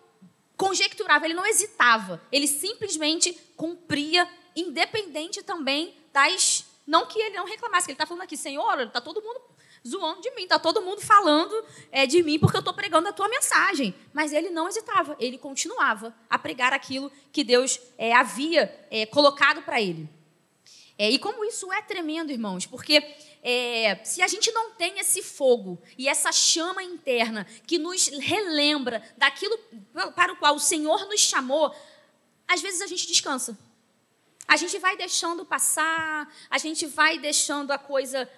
conjecturava, 0.59 1.25
ele 1.25 1.35
não 1.35 1.47
hesitava, 1.47 2.21
ele 2.33 2.49
simplesmente 2.49 3.33
cumpria, 3.57 4.29
independente 4.57 5.43
também 5.43 5.95
das 6.12 6.67
Não 6.85 7.07
que 7.07 7.19
ele 7.19 7.37
não 7.37 7.47
reclamasse, 7.47 7.87
que 7.87 7.93
ele 7.93 7.95
está 7.95 8.07
falando 8.07 8.25
aqui, 8.25 8.37
Senhor, 8.37 8.81
está 8.81 9.00
todo 9.00 9.23
mundo 9.23 9.41
zoando 9.87 10.21
de 10.21 10.31
mim, 10.33 10.43
está 10.43 10.59
todo 10.59 10.83
mundo 10.83 11.00
falando 11.00 11.55
é, 11.93 12.07
de 12.07 12.23
mim 12.23 12.38
porque 12.38 12.57
eu 12.57 12.61
estou 12.61 12.75
pregando 12.75 13.09
a 13.09 13.12
tua 13.12 13.29
mensagem. 13.29 13.95
Mas 14.12 14.33
ele 14.33 14.50
não 14.50 14.69
hesitava, 14.69 15.17
ele 15.21 15.38
continuava 15.38 16.12
a 16.29 16.38
pregar 16.38 16.73
aquilo 16.73 17.12
que 17.31 17.45
Deus 17.45 17.79
é, 17.97 18.12
havia 18.12 18.87
é, 18.91 19.07
colocado 19.07 19.62
para 19.62 19.81
ele. 19.81 20.09
E 20.99 21.17
como 21.21 21.45
isso 21.45 21.73
é 21.73 21.81
tremendo, 21.81 22.33
irmãos, 22.33 22.67
porque 22.67 23.00
é, 23.42 24.00
se 24.04 24.21
a 24.23 24.28
gente 24.28 24.50
não 24.52 24.73
tem 24.73 24.99
esse 24.99 25.23
fogo 25.23 25.80
e 25.97 26.09
essa 26.09 26.33
chama 26.33 26.83
interna 26.83 27.47
que 27.66 27.78
nos 27.78 28.09
relembra 28.09 29.02
daquilo 29.16 29.59
para 30.14 30.33
o 30.33 30.37
qual 30.37 30.57
o 30.57 30.61
Senhor 30.61 31.07
nos 31.07 31.21
chamou, 31.21 31.75
às 32.47 32.61
vezes 32.61 32.80
a 32.80 32.87
gente 32.87 33.07
descansa. 33.07 33.57
A 34.47 34.57
gente 34.57 34.78
vai 34.78 34.97
deixando 34.97 35.45
passar, 35.45 36.33
a 36.49 36.59
gente 36.59 36.87
vai 36.87 37.18
deixando 37.18 37.71
a 37.71 37.78
coisa 37.78 38.28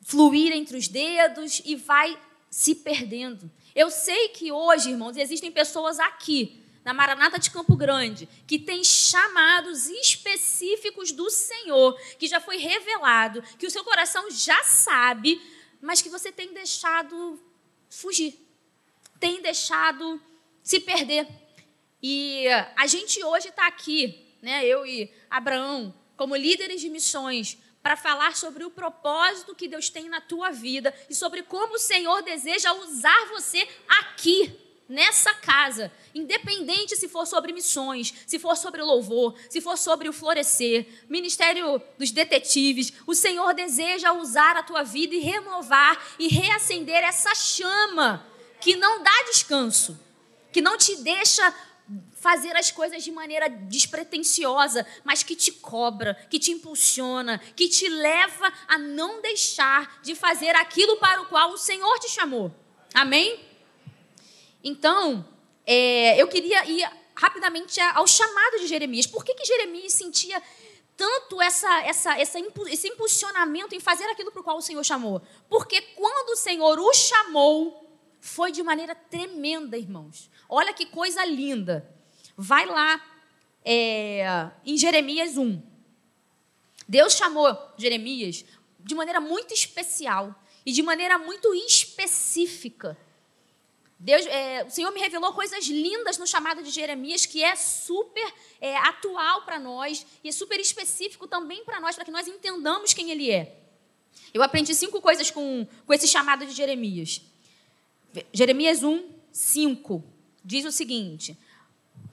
fluir 0.00 0.52
entre 0.52 0.76
os 0.76 0.88
dedos 0.88 1.60
e 1.64 1.76
vai 1.76 2.18
se 2.50 2.74
perdendo. 2.74 3.50
Eu 3.74 3.90
sei 3.90 4.28
que 4.28 4.50
hoje, 4.50 4.90
irmãos, 4.90 5.16
existem 5.16 5.50
pessoas 5.52 5.98
aqui, 5.98 6.63
na 6.84 6.92
Maranata 6.92 7.38
de 7.38 7.50
Campo 7.50 7.74
Grande, 7.76 8.28
que 8.46 8.58
têm 8.58 8.84
chamados 8.84 9.86
específicos 9.86 11.10
do 11.12 11.30
Senhor, 11.30 11.98
que 12.18 12.26
já 12.26 12.40
foi 12.40 12.58
revelado, 12.58 13.42
que 13.58 13.66
o 13.66 13.70
seu 13.70 13.82
coração 13.82 14.30
já 14.30 14.62
sabe, 14.64 15.40
mas 15.80 16.02
que 16.02 16.10
você 16.10 16.30
tem 16.30 16.52
deixado 16.52 17.40
fugir, 17.88 18.38
tem 19.18 19.40
deixado 19.40 20.20
se 20.62 20.78
perder. 20.80 21.26
E 22.02 22.46
a 22.76 22.86
gente 22.86 23.24
hoje 23.24 23.48
está 23.48 23.66
aqui, 23.66 24.36
né, 24.42 24.64
eu 24.66 24.84
e 24.84 25.10
Abraão, 25.30 25.94
como 26.16 26.36
líderes 26.36 26.80
de 26.80 26.90
missões, 26.90 27.56
para 27.82 27.96
falar 27.96 28.36
sobre 28.36 28.64
o 28.64 28.70
propósito 28.70 29.54
que 29.54 29.68
Deus 29.68 29.90
tem 29.90 30.08
na 30.08 30.20
tua 30.20 30.50
vida 30.50 30.94
e 31.08 31.14
sobre 31.14 31.42
como 31.42 31.74
o 31.74 31.78
Senhor 31.78 32.22
deseja 32.22 32.72
usar 32.72 33.26
você 33.28 33.66
aqui, 33.88 34.58
nessa 34.88 35.32
casa, 35.34 35.90
independente 36.14 36.96
se 36.96 37.08
for 37.08 37.26
sobre 37.26 37.52
missões, 37.52 38.14
se 38.26 38.38
for 38.38 38.56
sobre 38.56 38.82
o 38.82 38.86
louvor, 38.86 39.34
se 39.48 39.60
for 39.60 39.76
sobre 39.76 40.08
o 40.08 40.12
florescer, 40.12 40.86
ministério 41.08 41.80
dos 41.98 42.10
detetives, 42.10 42.92
o 43.06 43.14
Senhor 43.14 43.54
deseja 43.54 44.12
usar 44.12 44.56
a 44.56 44.62
tua 44.62 44.82
vida 44.82 45.14
e 45.14 45.20
renovar 45.20 46.00
e 46.18 46.28
reacender 46.28 47.02
essa 47.02 47.34
chama 47.34 48.26
que 48.60 48.76
não 48.76 49.02
dá 49.02 49.24
descanso, 49.30 49.98
que 50.52 50.60
não 50.60 50.76
te 50.76 50.96
deixa 50.96 51.54
fazer 52.14 52.56
as 52.56 52.70
coisas 52.70 53.04
de 53.04 53.12
maneira 53.12 53.48
despretensiosa, 53.48 54.86
mas 55.04 55.22
que 55.22 55.36
te 55.36 55.52
cobra, 55.52 56.14
que 56.30 56.38
te 56.38 56.50
impulsiona, 56.50 57.38
que 57.54 57.68
te 57.68 57.86
leva 57.88 58.50
a 58.66 58.78
não 58.78 59.20
deixar 59.20 60.00
de 60.02 60.14
fazer 60.14 60.56
aquilo 60.56 60.96
para 60.96 61.20
o 61.20 61.26
qual 61.26 61.50
o 61.52 61.58
Senhor 61.58 61.98
te 61.98 62.08
chamou. 62.08 62.50
Amém? 62.94 63.53
Então, 64.64 65.28
é, 65.66 66.20
eu 66.20 66.26
queria 66.26 66.64
ir 66.64 66.90
rapidamente 67.14 67.78
ao 67.80 68.06
chamado 68.06 68.58
de 68.58 68.66
Jeremias. 68.66 69.06
Por 69.06 69.24
que, 69.24 69.34
que 69.34 69.44
Jeremias 69.44 69.92
sentia 69.92 70.42
tanto 70.96 71.42
essa, 71.42 71.82
essa, 71.82 72.18
essa, 72.18 72.38
esse 72.68 72.88
impulsionamento 72.88 73.74
em 73.74 73.80
fazer 73.80 74.04
aquilo 74.04 74.32
para 74.32 74.40
o 74.40 74.44
qual 74.44 74.56
o 74.56 74.62
Senhor 74.62 74.82
chamou? 74.82 75.20
Porque 75.48 75.80
quando 75.80 76.30
o 76.30 76.36
Senhor 76.36 76.78
o 76.78 76.94
chamou, 76.94 77.84
foi 78.20 78.50
de 78.50 78.62
maneira 78.62 78.94
tremenda, 78.94 79.76
irmãos. 79.76 80.30
Olha 80.48 80.72
que 80.72 80.86
coisa 80.86 81.24
linda. 81.26 81.88
Vai 82.36 82.64
lá 82.64 83.04
é, 83.62 84.50
em 84.64 84.78
Jeremias 84.78 85.36
1. 85.36 85.62
Deus 86.88 87.14
chamou 87.14 87.56
Jeremias 87.76 88.44
de 88.80 88.94
maneira 88.94 89.20
muito 89.20 89.52
especial 89.52 90.34
e 90.64 90.72
de 90.72 90.82
maneira 90.82 91.18
muito 91.18 91.54
específica. 91.54 92.96
Deus, 93.98 94.26
é, 94.26 94.64
o 94.64 94.70
Senhor 94.70 94.90
me 94.90 95.00
revelou 95.00 95.32
coisas 95.32 95.64
lindas 95.66 96.18
no 96.18 96.26
chamado 96.26 96.62
de 96.62 96.70
Jeremias 96.70 97.24
que 97.26 97.42
é 97.42 97.54
super 97.56 98.32
é, 98.60 98.76
atual 98.76 99.42
para 99.42 99.58
nós 99.58 100.04
e 100.22 100.28
é 100.28 100.32
super 100.32 100.58
específico 100.60 101.26
também 101.26 101.64
para 101.64 101.80
nós, 101.80 101.94
para 101.94 102.04
que 102.04 102.10
nós 102.10 102.26
entendamos 102.28 102.92
quem 102.92 103.10
Ele 103.10 103.30
é. 103.30 103.56
Eu 104.32 104.42
aprendi 104.42 104.74
cinco 104.74 105.00
coisas 105.00 105.30
com, 105.30 105.66
com 105.86 105.94
esse 105.94 106.08
chamado 106.08 106.44
de 106.44 106.52
Jeremias. 106.52 107.20
Jeremias 108.32 108.82
1, 108.82 109.08
5 109.32 110.04
diz 110.44 110.64
o 110.64 110.72
seguinte: 110.72 111.38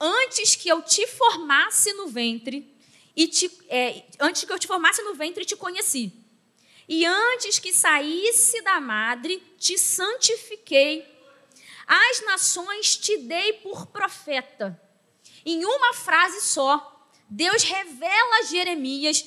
antes 0.00 0.56
que 0.56 0.68
eu 0.68 0.82
te 0.82 1.06
formasse 1.06 1.92
no 1.94 2.08
ventre, 2.08 2.72
e 3.14 3.28
te, 3.28 3.50
é, 3.68 4.04
antes 4.18 4.44
que 4.44 4.52
eu 4.52 4.58
te 4.58 4.66
formasse 4.66 5.02
no 5.02 5.14
ventre, 5.14 5.44
te 5.44 5.56
conheci. 5.56 6.12
E 6.88 7.04
antes 7.04 7.58
que 7.58 7.72
saísse 7.72 8.60
da 8.62 8.80
madre, 8.80 9.42
te 9.58 9.78
santifiquei. 9.78 11.06
As 11.94 12.24
nações 12.24 12.96
te 12.96 13.18
dei 13.18 13.52
por 13.52 13.84
profeta. 13.84 14.80
Em 15.44 15.62
uma 15.62 15.92
frase 15.92 16.40
só, 16.40 17.06
Deus 17.28 17.62
revela 17.64 18.46
Jeremias, 18.46 19.22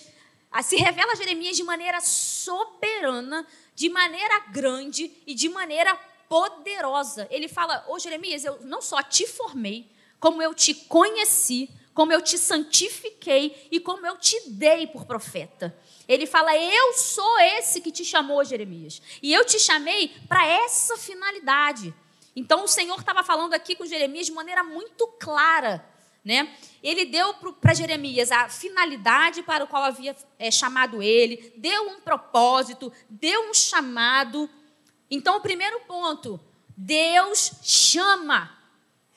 se 0.64 0.76
revela 0.76 1.12
a 1.12 1.16
Jeremias 1.16 1.56
de 1.56 1.64
maneira 1.64 2.02
soberana, 2.02 3.46
de 3.76 3.88
maneira 3.88 4.40
grande 4.48 5.16
e 5.28 5.36
de 5.36 5.48
maneira 5.48 5.96
poderosa. 6.28 7.28
Ele 7.30 7.48
fala: 7.48 7.86
Ô 7.88 8.00
Jeremias, 8.00 8.44
eu 8.44 8.60
não 8.62 8.82
só 8.82 9.04
te 9.04 9.28
formei, 9.28 9.88
como 10.20 10.42
eu 10.42 10.52
te 10.52 10.74
conheci, 10.74 11.70
como 11.94 12.12
eu 12.12 12.22
te 12.22 12.36
santifiquei 12.36 13.68
e 13.70 13.80
como 13.80 14.08
eu 14.08 14.18
te 14.18 14.50
dei 14.50 14.88
por 14.88 15.06
profeta. 15.06 15.78
Ele 16.08 16.26
fala: 16.26 16.58
Eu 16.58 16.94
sou 16.94 17.40
esse 17.42 17.80
que 17.80 17.92
te 17.92 18.04
chamou, 18.04 18.44
Jeremias. 18.44 19.00
E 19.22 19.32
eu 19.32 19.46
te 19.46 19.60
chamei 19.60 20.08
para 20.28 20.44
essa 20.48 20.98
finalidade. 20.98 21.94
Então 22.36 22.66
o 22.66 22.68
Senhor 22.68 23.00
estava 23.00 23.24
falando 23.24 23.54
aqui 23.54 23.76
com 23.76 23.86
Jeremias 23.86 24.26
de 24.26 24.34
maneira 24.34 24.64
muito 24.64 25.08
clara. 25.20 25.88
Né? 26.24 26.56
Ele 26.82 27.06
deu 27.06 27.36
para 27.36 27.76
Jeremias 27.76 28.32
a 28.32 28.50
finalidade 28.50 29.44
para 29.44 29.64
o 29.64 29.68
qual 29.68 29.84
havia 29.84 30.16
é, 30.40 30.50
chamado 30.50 31.02
ele, 31.02 31.54
deu 31.56 31.88
um 31.88 32.00
propósito, 32.02 32.92
deu 33.08 33.50
um 33.50 33.54
chamado. 33.54 34.50
Então, 35.10 35.38
o 35.38 35.42
primeiro 35.42 35.82
ponto, 35.82 36.40
Deus 36.76 37.52
chama. 37.62 38.52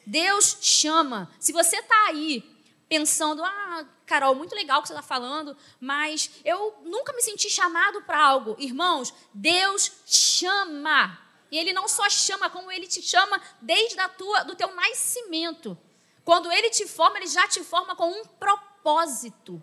Deus 0.06 0.58
chama. 0.60 1.30
Se 1.40 1.50
você 1.50 1.76
está 1.78 2.08
aí 2.08 2.44
pensando, 2.88 3.42
ah, 3.42 3.86
Carol, 4.04 4.34
muito 4.34 4.54
legal 4.54 4.78
o 4.78 4.82
que 4.82 4.88
você 4.88 4.94
está 4.94 5.02
falando, 5.02 5.56
mas 5.80 6.30
eu 6.44 6.78
nunca 6.84 7.12
me 7.14 7.22
senti 7.22 7.48
chamado 7.50 8.02
para 8.02 8.22
algo. 8.22 8.54
Irmãos, 8.58 9.14
Deus 9.32 9.92
chama. 10.06 11.18
E 11.50 11.58
Ele 11.58 11.72
não 11.72 11.88
só 11.88 12.08
chama, 12.08 12.50
como 12.50 12.70
Ele 12.70 12.86
te 12.86 13.02
chama 13.02 13.40
desde 13.60 13.98
a 14.00 14.08
tua, 14.08 14.42
do 14.44 14.54
teu 14.54 14.74
nascimento. 14.74 15.76
Quando 16.24 16.52
Ele 16.52 16.70
te 16.70 16.86
forma, 16.86 17.18
Ele 17.18 17.26
já 17.26 17.48
te 17.48 17.62
forma 17.64 17.96
com 17.96 18.10
um 18.10 18.24
propósito. 18.24 19.62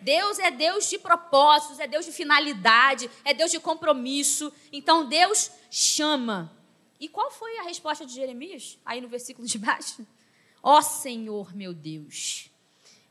Deus 0.00 0.38
é 0.38 0.50
Deus 0.50 0.88
de 0.88 0.98
propósitos, 0.98 1.78
é 1.78 1.86
Deus 1.86 2.06
de 2.06 2.12
finalidade, 2.12 3.10
é 3.24 3.34
Deus 3.34 3.50
de 3.50 3.60
compromisso. 3.60 4.52
Então 4.72 5.06
Deus 5.06 5.50
chama. 5.70 6.56
E 6.98 7.08
qual 7.08 7.30
foi 7.30 7.58
a 7.58 7.62
resposta 7.62 8.04
de 8.04 8.14
Jeremias? 8.14 8.78
Aí 8.84 9.00
no 9.00 9.08
versículo 9.08 9.46
de 9.46 9.58
baixo. 9.58 10.06
Ó 10.62 10.78
oh, 10.78 10.82
Senhor 10.82 11.54
meu 11.54 11.72
Deus, 11.72 12.50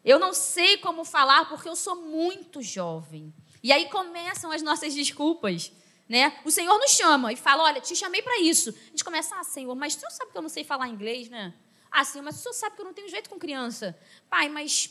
eu 0.04 0.20
não 0.20 0.34
sei 0.34 0.78
como 0.78 1.04
falar 1.04 1.50
porque 1.50 1.68
eu 1.68 1.76
sou 1.76 1.96
muito 1.96 2.62
jovem. 2.62 3.34
E 3.62 3.72
aí 3.72 3.90
começam 3.90 4.52
as 4.52 4.62
nossas 4.62 4.94
desculpas. 4.94 5.72
Né? 6.10 6.40
O 6.44 6.50
Senhor 6.50 6.76
nos 6.80 6.92
chama 6.92 7.32
e 7.32 7.36
fala: 7.36 7.64
Olha, 7.64 7.80
te 7.80 7.96
chamei 7.96 8.24
para 8.24 8.40
isso. 8.40 8.72
A 8.72 8.90
gente 8.90 9.04
começa: 9.04 9.36
Ah, 9.36 9.44
Senhor, 9.44 9.76
mas 9.76 9.96
o 9.96 10.00
Senhor 10.00 10.12
sabe 10.12 10.32
que 10.32 10.38
eu 10.38 10.42
não 10.42 10.50
sei 10.50 10.64
falar 10.64 10.88
inglês, 10.88 11.30
né? 11.30 11.54
Ah, 11.92 12.04
Senhor, 12.04 12.24
mas 12.24 12.40
o 12.40 12.40
Senhor 12.40 12.54
sabe 12.54 12.76
que 12.76 12.82
eu 12.82 12.86
não 12.86 12.94
tenho 12.94 13.08
jeito 13.08 13.30
com 13.30 13.38
criança. 13.38 13.98
Pai, 14.28 14.50
mas 14.50 14.90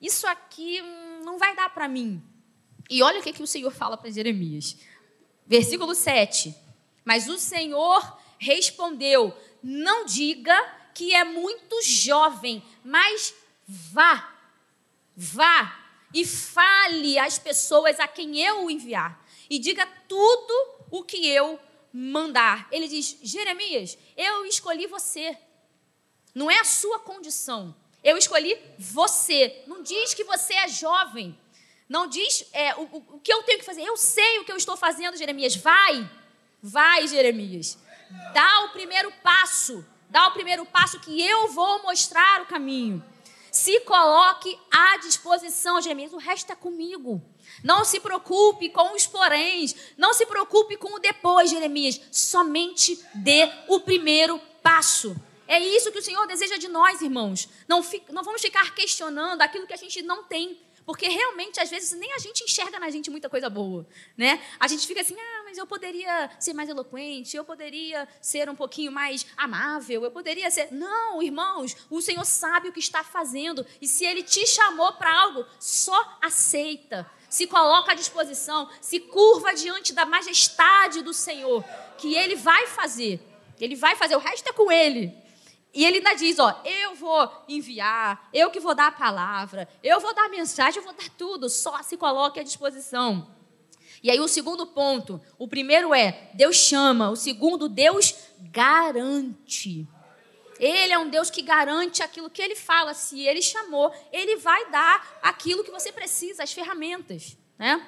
isso 0.00 0.26
aqui 0.26 0.80
hum, 0.80 1.20
não 1.22 1.38
vai 1.38 1.54
dar 1.54 1.68
para 1.68 1.86
mim. 1.86 2.22
E 2.88 3.02
olha 3.02 3.20
o 3.20 3.22
que, 3.22 3.32
que 3.34 3.42
o 3.42 3.46
Senhor 3.46 3.70
fala 3.70 3.98
para 3.98 4.10
Jeremias. 4.10 4.76
Versículo 5.46 5.94
7. 5.94 6.54
Mas 7.04 7.28
o 7.28 7.38
Senhor 7.38 8.18
respondeu: 8.38 9.36
Não 9.62 10.06
diga 10.06 10.56
que 10.94 11.14
é 11.14 11.24
muito 11.24 11.82
jovem, 11.82 12.64
mas 12.82 13.34
vá, 13.66 14.34
vá 15.14 15.78
e 16.12 16.24
fale 16.24 17.18
às 17.18 17.38
pessoas 17.38 18.00
a 18.00 18.08
quem 18.08 18.40
eu 18.40 18.70
enviar, 18.70 19.22
e 19.48 19.58
diga 19.58 19.86
tudo 20.08 20.86
o 20.90 21.02
que 21.02 21.26
eu 21.26 21.58
mandar. 21.92 22.68
Ele 22.70 22.88
diz: 22.88 23.18
Jeremias, 23.22 23.98
eu 24.16 24.46
escolhi 24.46 24.86
você, 24.86 25.36
não 26.34 26.50
é 26.50 26.58
a 26.58 26.64
sua 26.64 26.98
condição. 27.00 27.74
Eu 28.02 28.16
escolhi 28.16 28.56
você. 28.78 29.62
Não 29.66 29.82
diz 29.82 30.14
que 30.14 30.24
você 30.24 30.54
é 30.54 30.68
jovem. 30.68 31.36
Não 31.88 32.06
diz 32.06 32.44
é, 32.52 32.74
o, 32.76 32.82
o 32.82 33.20
que 33.20 33.32
eu 33.32 33.42
tenho 33.42 33.58
que 33.58 33.64
fazer. 33.64 33.82
Eu 33.82 33.96
sei 33.96 34.38
o 34.38 34.44
que 34.44 34.52
eu 34.52 34.56
estou 34.56 34.76
fazendo, 34.76 35.16
Jeremias. 35.16 35.56
Vai, 35.56 36.08
Vai, 36.62 37.06
Jeremias. 37.06 37.78
Dá 38.32 38.64
o 38.64 38.70
primeiro 38.70 39.12
passo. 39.22 39.84
Dá 40.10 40.26
o 40.28 40.32
primeiro 40.32 40.64
passo 40.66 40.98
que 41.00 41.20
eu 41.20 41.48
vou 41.52 41.82
mostrar 41.82 42.42
o 42.42 42.46
caminho. 42.46 43.04
Se 43.58 43.80
coloque 43.80 44.56
à 44.70 44.98
disposição, 44.98 45.82
Jeremias. 45.82 46.12
O 46.12 46.16
resto 46.16 46.52
é 46.52 46.54
comigo. 46.54 47.20
Não 47.64 47.84
se 47.84 47.98
preocupe 47.98 48.68
com 48.68 48.94
os 48.94 49.04
poréns. 49.04 49.74
Não 49.96 50.14
se 50.14 50.24
preocupe 50.26 50.76
com 50.76 50.94
o 50.94 51.00
depois, 51.00 51.50
Jeremias. 51.50 52.00
Somente 52.12 52.96
dê 53.16 53.50
o 53.66 53.80
primeiro 53.80 54.38
passo. 54.62 55.16
É 55.48 55.58
isso 55.58 55.90
que 55.90 55.98
o 55.98 56.02
Senhor 56.02 56.24
deseja 56.28 56.56
de 56.56 56.68
nós, 56.68 57.02
irmãos. 57.02 57.48
Não, 57.66 57.84
não 58.10 58.22
vamos 58.22 58.40
ficar 58.40 58.72
questionando 58.76 59.42
aquilo 59.42 59.66
que 59.66 59.74
a 59.74 59.78
gente 59.78 60.02
não 60.02 60.22
tem. 60.22 60.56
Porque 60.88 61.06
realmente, 61.06 61.60
às 61.60 61.68
vezes, 61.68 61.92
nem 61.92 62.14
a 62.14 62.18
gente 62.18 62.42
enxerga 62.44 62.78
na 62.78 62.88
gente 62.88 63.10
muita 63.10 63.28
coisa 63.28 63.50
boa, 63.50 63.86
né? 64.16 64.42
A 64.58 64.66
gente 64.66 64.86
fica 64.86 65.02
assim, 65.02 65.14
ah, 65.20 65.42
mas 65.44 65.58
eu 65.58 65.66
poderia 65.66 66.30
ser 66.40 66.54
mais 66.54 66.66
eloquente, 66.66 67.36
eu 67.36 67.44
poderia 67.44 68.08
ser 68.22 68.48
um 68.48 68.54
pouquinho 68.54 68.90
mais 68.90 69.26
amável, 69.36 70.02
eu 70.02 70.10
poderia 70.10 70.50
ser... 70.50 70.72
Não, 70.72 71.22
irmãos, 71.22 71.76
o 71.90 72.00
Senhor 72.00 72.24
sabe 72.24 72.70
o 72.70 72.72
que 72.72 72.80
está 72.80 73.04
fazendo. 73.04 73.66
E 73.82 73.86
se 73.86 74.06
Ele 74.06 74.22
te 74.22 74.46
chamou 74.46 74.90
para 74.94 75.14
algo, 75.14 75.44
só 75.60 76.16
aceita. 76.22 77.06
Se 77.28 77.46
coloca 77.46 77.92
à 77.92 77.94
disposição, 77.94 78.66
se 78.80 78.98
curva 78.98 79.52
diante 79.52 79.92
da 79.92 80.06
majestade 80.06 81.02
do 81.02 81.12
Senhor, 81.12 81.62
que 81.98 82.14
Ele 82.14 82.34
vai 82.34 82.66
fazer. 82.66 83.20
Ele 83.60 83.76
vai 83.76 83.94
fazer, 83.94 84.16
o 84.16 84.20
resto 84.20 84.48
é 84.48 84.54
com 84.54 84.72
Ele. 84.72 85.14
E 85.74 85.84
ele 85.84 85.98
ainda 85.98 86.14
diz: 86.14 86.38
Ó, 86.38 86.62
eu 86.64 86.94
vou 86.94 87.30
enviar, 87.48 88.28
eu 88.32 88.50
que 88.50 88.60
vou 88.60 88.74
dar 88.74 88.88
a 88.88 88.92
palavra, 88.92 89.68
eu 89.82 90.00
vou 90.00 90.14
dar 90.14 90.24
a 90.26 90.28
mensagem, 90.28 90.78
eu 90.78 90.84
vou 90.84 90.94
dar 90.94 91.08
tudo, 91.16 91.48
só 91.48 91.82
se 91.82 91.96
coloque 91.96 92.40
à 92.40 92.42
disposição. 92.42 93.36
E 94.02 94.10
aí 94.10 94.20
o 94.20 94.28
segundo 94.28 94.66
ponto, 94.66 95.20
o 95.38 95.48
primeiro 95.48 95.92
é 95.92 96.30
Deus 96.34 96.56
chama, 96.56 97.10
o 97.10 97.16
segundo, 97.16 97.68
Deus 97.68 98.14
garante. 98.40 99.86
Ele 100.58 100.92
é 100.92 100.98
um 100.98 101.08
Deus 101.08 101.30
que 101.30 101.42
garante 101.42 102.02
aquilo 102.02 102.30
que 102.30 102.42
ele 102.42 102.56
fala. 102.56 102.92
Se 102.92 103.20
ele 103.20 103.40
chamou, 103.40 103.92
ele 104.12 104.36
vai 104.36 104.70
dar 104.70 105.18
aquilo 105.22 105.62
que 105.62 105.70
você 105.70 105.92
precisa, 105.92 106.42
as 106.42 106.52
ferramentas. 106.52 107.36
Né? 107.56 107.86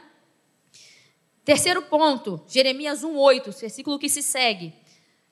Terceiro 1.44 1.82
ponto, 1.82 2.40
Jeremias 2.46 3.02
1,8, 3.02 3.60
versículo 3.60 3.99
que 3.99 4.08
se 4.08 4.22
segue. 4.22 4.72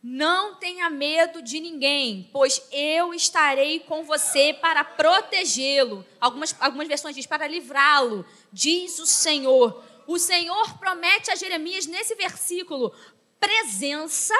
Não 0.03 0.55
tenha 0.55 0.89
medo 0.89 1.43
de 1.43 1.59
ninguém, 1.59 2.31
pois 2.33 2.63
eu 2.71 3.13
estarei 3.13 3.81
com 3.81 4.05
você 4.05 4.55
para 4.55 4.85
protegê-lo. 4.85 6.07
Algumas, 6.21 6.55
algumas 6.61 6.87
versões 6.87 7.17
diz 7.17 7.27
para 7.27 7.49
livrá-lo, 7.49 8.25
diz 8.53 9.01
o 9.01 9.07
Senhor. 9.07 9.83
O 10.07 10.19
Senhor 10.19 10.79
promete 10.79 11.31
a 11.31 11.37
Jeremias 11.37 11.87
nesse 11.87 12.15
versículo 12.15 12.95
presença 13.41 14.35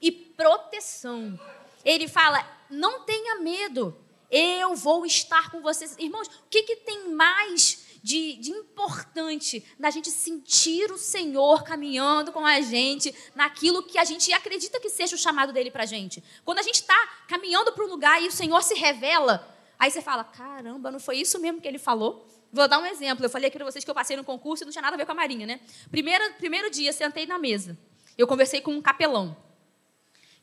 e 0.00 0.12
proteção. 0.12 1.38
Ele 1.84 2.06
fala: 2.06 2.48
não 2.70 3.00
tenha 3.00 3.40
medo, 3.40 3.96
eu 4.30 4.74
vou 4.74 5.04
estar 5.04 5.50
com 5.50 5.60
vocês. 5.60 5.96
Irmãos, 5.98 6.28
o 6.28 6.48
que, 6.48 6.62
que 6.62 6.76
tem 6.76 7.10
mais 7.12 7.81
de, 8.02 8.34
de 8.36 8.50
importante 8.50 9.64
da 9.78 9.90
gente 9.90 10.10
sentir 10.10 10.90
o 10.90 10.98
Senhor 10.98 11.62
caminhando 11.62 12.32
com 12.32 12.44
a 12.44 12.60
gente 12.60 13.14
naquilo 13.34 13.82
que 13.82 13.96
a 13.96 14.04
gente 14.04 14.32
acredita 14.32 14.80
que 14.80 14.90
seja 14.90 15.14
o 15.14 15.18
chamado 15.18 15.52
dele 15.52 15.70
para 15.70 15.84
a 15.84 15.86
gente. 15.86 16.22
Quando 16.44 16.58
a 16.58 16.62
gente 16.62 16.76
está 16.76 17.24
caminhando 17.28 17.72
para 17.72 17.84
um 17.84 17.88
lugar 17.88 18.22
e 18.22 18.26
o 18.26 18.32
Senhor 18.32 18.62
se 18.62 18.74
revela, 18.74 19.48
aí 19.78 19.90
você 19.90 20.02
fala: 20.02 20.24
caramba, 20.24 20.90
não 20.90 20.98
foi 20.98 21.18
isso 21.18 21.38
mesmo 21.38 21.60
que 21.60 21.68
ele 21.68 21.78
falou? 21.78 22.26
Vou 22.52 22.68
dar 22.68 22.78
um 22.78 22.86
exemplo. 22.86 23.24
Eu 23.24 23.30
falei 23.30 23.48
aqui 23.48 23.56
para 23.56 23.64
vocês 23.64 23.84
que 23.84 23.90
eu 23.90 23.94
passei 23.94 24.16
no 24.16 24.24
concurso 24.24 24.64
e 24.64 24.66
não 24.66 24.72
tinha 24.72 24.82
nada 24.82 24.94
a 24.94 24.98
ver 24.98 25.06
com 25.06 25.12
a 25.12 25.14
Marinha, 25.14 25.46
né? 25.46 25.60
Primeiro, 25.90 26.34
primeiro 26.34 26.70
dia, 26.70 26.92
sentei 26.92 27.24
na 27.24 27.38
mesa. 27.38 27.78
Eu 28.18 28.26
conversei 28.26 28.60
com 28.60 28.72
um 28.72 28.82
capelão. 28.82 29.34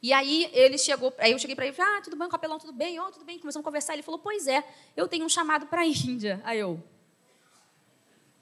E 0.02 0.14
aí 0.14 0.50
ele 0.54 0.78
chegou, 0.78 1.14
aí 1.18 1.34
eu 1.34 1.40
cheguei 1.40 1.56
para 1.56 1.68
ele, 1.68 1.76
ah, 1.78 2.02
tudo 2.02 2.16
bem, 2.16 2.30
capelão, 2.30 2.58
tudo 2.58 2.72
bem? 2.72 3.00
Oh, 3.00 3.12
tudo 3.12 3.26
bem. 3.26 3.38
Começamos 3.38 3.64
a 3.64 3.68
conversar. 3.68 3.94
Ele 3.94 4.02
falou, 4.02 4.20
pois 4.20 4.48
é, 4.48 4.64
eu 4.96 5.08
tenho 5.08 5.26
um 5.26 5.30
chamado 5.30 5.68
para 5.68 5.82
a 5.82 5.86
Índia. 5.86 6.42
Aí 6.46 6.58
eu, 6.58 6.82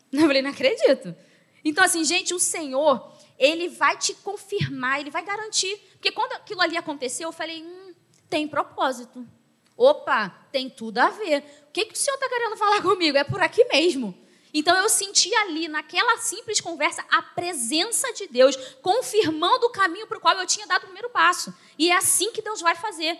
eu 0.14 0.22
falei, 0.22 0.42
não 0.42 0.50
acredito. 0.50 1.16
Então, 1.64 1.84
assim, 1.84 2.04
gente, 2.04 2.34
o 2.34 2.40
Senhor, 2.40 3.12
Ele 3.38 3.70
vai 3.70 3.98
te 3.98 4.14
confirmar, 4.16 5.00
Ele 5.00 5.12
vai 5.12 5.24
garantir. 5.24 5.76
Porque 5.94 6.12
quando 6.12 6.34
aquilo 6.34 6.62
ali 6.62 6.78
aconteceu, 6.78 7.30
eu 7.30 7.34
falei, 7.34 7.64
hum, 7.64 7.94
tem 8.30 8.48
propósito. 8.48 9.28
Opa, 9.76 10.30
tem 10.52 10.70
tudo 10.70 10.98
a 10.98 11.10
ver. 11.10 11.44
O 11.68 11.72
que, 11.72 11.86
que 11.86 11.94
o 11.94 11.98
Senhor 11.98 12.16
está 12.16 12.28
querendo 12.28 12.58
falar 12.58 12.82
comigo? 12.82 13.18
É 13.18 13.24
por 13.24 13.42
aqui 13.42 13.64
mesmo. 13.66 14.18
Então 14.54 14.76
eu 14.76 14.90
senti 14.90 15.34
ali, 15.36 15.68
naquela 15.68 16.18
simples 16.18 16.60
conversa, 16.60 17.06
a 17.12 17.22
presença 17.22 18.12
de 18.14 18.28
Deus, 18.28 18.56
confirmando 18.82 19.68
o 19.68 19.72
caminho 19.72 20.08
para 20.08 20.18
o 20.18 20.22
qual 20.22 20.36
eu 20.38 20.48
tinha 20.48 20.66
dado 20.66 20.84
o 20.84 20.86
primeiro 20.86 21.10
passo. 21.10 21.54
E 21.78 21.92
é 21.92 21.96
assim 21.96 22.32
que 22.32 22.42
Deus 22.42 22.62
vai 22.62 22.74
fazer. 22.74 23.20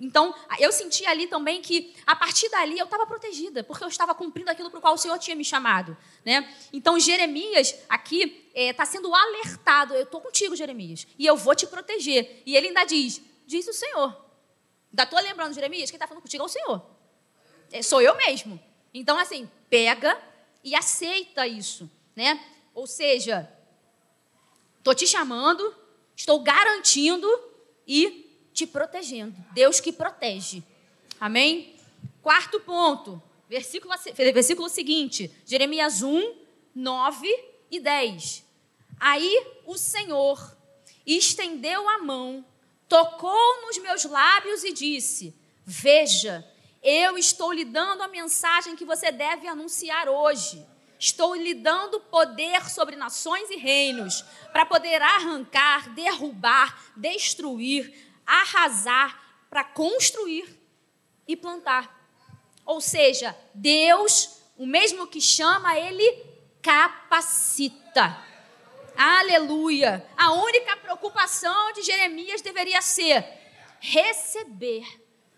Então, 0.00 0.32
eu 0.58 0.70
senti 0.70 1.04
ali 1.06 1.26
também 1.26 1.60
que, 1.60 1.94
a 2.06 2.14
partir 2.14 2.48
dali, 2.50 2.78
eu 2.78 2.84
estava 2.84 3.04
protegida, 3.04 3.64
porque 3.64 3.82
eu 3.82 3.88
estava 3.88 4.14
cumprindo 4.14 4.50
aquilo 4.50 4.70
para 4.70 4.78
o 4.78 4.80
qual 4.80 4.94
o 4.94 4.98
Senhor 4.98 5.18
tinha 5.18 5.34
me 5.34 5.44
chamado. 5.44 5.96
Né? 6.24 6.48
Então, 6.72 6.98
Jeremias, 7.00 7.74
aqui, 7.88 8.48
está 8.54 8.84
é, 8.84 8.86
sendo 8.86 9.12
alertado: 9.12 9.94
eu 9.94 10.04
estou 10.04 10.20
contigo, 10.20 10.54
Jeremias, 10.54 11.06
e 11.18 11.26
eu 11.26 11.36
vou 11.36 11.54
te 11.54 11.66
proteger. 11.66 12.42
E 12.46 12.56
ele 12.56 12.68
ainda 12.68 12.84
diz: 12.84 13.20
diz 13.44 13.66
o 13.66 13.72
Senhor. 13.72 14.16
Ainda 14.90 15.02
estou 15.02 15.20
lembrando, 15.20 15.52
Jeremias, 15.52 15.90
quem 15.90 15.96
está 15.96 16.06
falando 16.06 16.22
contigo 16.22 16.42
é 16.42 16.46
o 16.46 16.48
Senhor. 16.48 16.86
É, 17.72 17.82
sou 17.82 18.00
eu 18.00 18.16
mesmo. 18.16 18.60
Então, 18.94 19.18
assim, 19.18 19.50
pega 19.68 20.16
e 20.62 20.74
aceita 20.74 21.46
isso. 21.46 21.90
Né? 22.14 22.40
Ou 22.72 22.86
seja, 22.86 23.52
estou 24.78 24.94
te 24.94 25.06
chamando, 25.06 25.74
estou 26.16 26.40
garantindo 26.40 27.28
e 27.86 28.27
te 28.58 28.66
protegendo. 28.66 29.36
Deus 29.52 29.78
que 29.78 29.92
protege. 29.92 30.64
Amém? 31.20 31.76
Quarto 32.20 32.58
ponto, 32.58 33.22
versículo, 33.48 33.94
versículo 34.34 34.68
seguinte, 34.68 35.30
Jeremias 35.46 36.02
1, 36.02 36.34
9 36.74 37.28
e 37.70 37.78
10. 37.78 38.44
Aí 38.98 39.46
o 39.64 39.78
Senhor 39.78 40.56
estendeu 41.06 41.88
a 41.88 41.98
mão, 41.98 42.44
tocou 42.88 43.62
nos 43.62 43.78
meus 43.78 44.04
lábios 44.04 44.64
e 44.64 44.72
disse: 44.72 45.32
Veja, 45.64 46.44
eu 46.82 47.16
estou 47.16 47.52
lhe 47.52 47.64
dando 47.64 48.02
a 48.02 48.08
mensagem 48.08 48.74
que 48.74 48.84
você 48.84 49.12
deve 49.12 49.46
anunciar 49.46 50.08
hoje. 50.08 50.66
Estou 50.98 51.36
lhe 51.36 51.54
dando 51.54 52.00
poder 52.00 52.68
sobre 52.68 52.96
nações 52.96 53.48
e 53.50 53.56
reinos, 53.56 54.24
para 54.52 54.66
poder 54.66 55.00
arrancar, 55.00 55.94
derrubar, 55.94 56.92
destruir, 56.96 58.07
arrasar 58.28 59.18
para 59.48 59.64
construir 59.64 60.46
e 61.26 61.34
plantar. 61.34 61.98
Ou 62.64 62.80
seja, 62.80 63.34
Deus, 63.54 64.42
o 64.58 64.66
mesmo 64.66 65.06
que 65.06 65.20
chama, 65.20 65.78
ele 65.78 66.26
capacita. 66.60 68.22
Aleluia! 68.94 70.06
A 70.16 70.32
única 70.32 70.76
preocupação 70.76 71.72
de 71.72 71.82
Jeremias 71.82 72.42
deveria 72.42 72.82
ser 72.82 73.24
receber. 73.80 74.84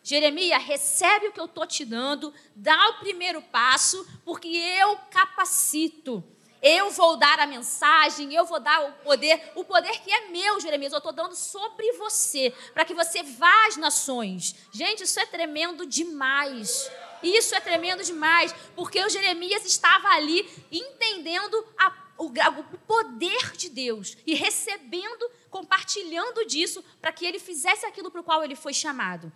Jeremias, 0.02 0.64
recebe 0.64 1.28
o 1.28 1.32
que 1.32 1.38
eu 1.38 1.44
estou 1.44 1.66
te 1.66 1.84
dando, 1.84 2.34
dá 2.56 2.88
o 2.88 3.00
primeiro 3.00 3.40
passo, 3.42 4.04
porque 4.24 4.48
eu 4.48 4.96
capacito. 5.10 6.24
Eu 6.62 6.90
vou 6.90 7.16
dar 7.16 7.38
a 7.40 7.46
mensagem, 7.46 8.34
eu 8.34 8.44
vou 8.44 8.60
dar 8.60 8.82
o 8.82 8.92
poder, 9.04 9.52
o 9.54 9.64
poder 9.64 9.98
que 10.00 10.12
é 10.12 10.28
meu, 10.28 10.60
Jeremias, 10.60 10.92
eu 10.92 10.98
estou 10.98 11.12
dando 11.12 11.34
sobre 11.34 11.92
você, 11.92 12.52
para 12.74 12.84
que 12.84 12.92
você 12.92 13.22
vá 13.22 13.66
às 13.66 13.76
nações. 13.76 14.54
Gente, 14.70 15.04
isso 15.04 15.18
é 15.18 15.24
tremendo 15.24 15.86
demais. 15.86 16.90
Isso 17.22 17.54
é 17.54 17.60
tremendo 17.60 18.02
demais, 18.02 18.54
porque 18.74 19.02
o 19.02 19.08
Jeremias 19.08 19.64
estava 19.64 20.08
ali 20.08 20.48
entendendo 20.70 21.66
a, 21.78 21.92
o, 22.18 22.26
o 22.26 22.78
poder 22.86 23.52
de 23.56 23.68
Deus 23.68 24.16
e 24.26 24.34
recebendo, 24.34 25.30
compartilhando 25.50 26.46
disso, 26.46 26.84
para 27.00 27.12
que 27.12 27.24
ele 27.24 27.38
fizesse 27.38 27.84
aquilo 27.86 28.10
para 28.10 28.20
o 28.20 28.24
qual 28.24 28.42
ele 28.42 28.54
foi 28.54 28.72
chamado. 28.72 29.32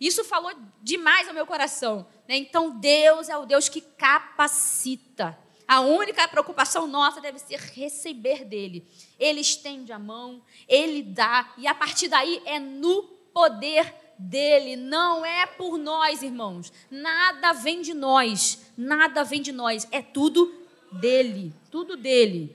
Isso 0.00 0.24
falou 0.24 0.52
demais 0.82 1.26
ao 1.26 1.34
meu 1.34 1.46
coração. 1.46 2.06
Né? 2.28 2.36
Então, 2.36 2.78
Deus 2.78 3.28
é 3.28 3.36
o 3.36 3.46
Deus 3.46 3.68
que 3.68 3.80
capacita. 3.80 5.38
A 5.68 5.80
única 5.80 6.28
preocupação 6.28 6.86
nossa 6.86 7.20
deve 7.20 7.38
ser 7.38 7.58
receber 7.58 8.44
dele. 8.44 8.86
Ele 9.18 9.40
estende 9.40 9.92
a 9.92 9.98
mão, 9.98 10.42
ele 10.68 11.02
dá, 11.02 11.52
e 11.58 11.66
a 11.66 11.74
partir 11.74 12.08
daí 12.08 12.40
é 12.44 12.58
no 12.58 13.02
poder 13.32 13.94
dele, 14.18 14.76
não 14.76 15.24
é 15.24 15.44
por 15.46 15.76
nós, 15.76 16.22
irmãos. 16.22 16.72
Nada 16.90 17.52
vem 17.52 17.82
de 17.82 17.94
nós, 17.94 18.70
nada 18.76 19.24
vem 19.24 19.42
de 19.42 19.52
nós, 19.52 19.86
é 19.90 20.00
tudo 20.00 20.54
dele, 20.92 21.52
tudo 21.70 21.96
dele. 21.96 22.54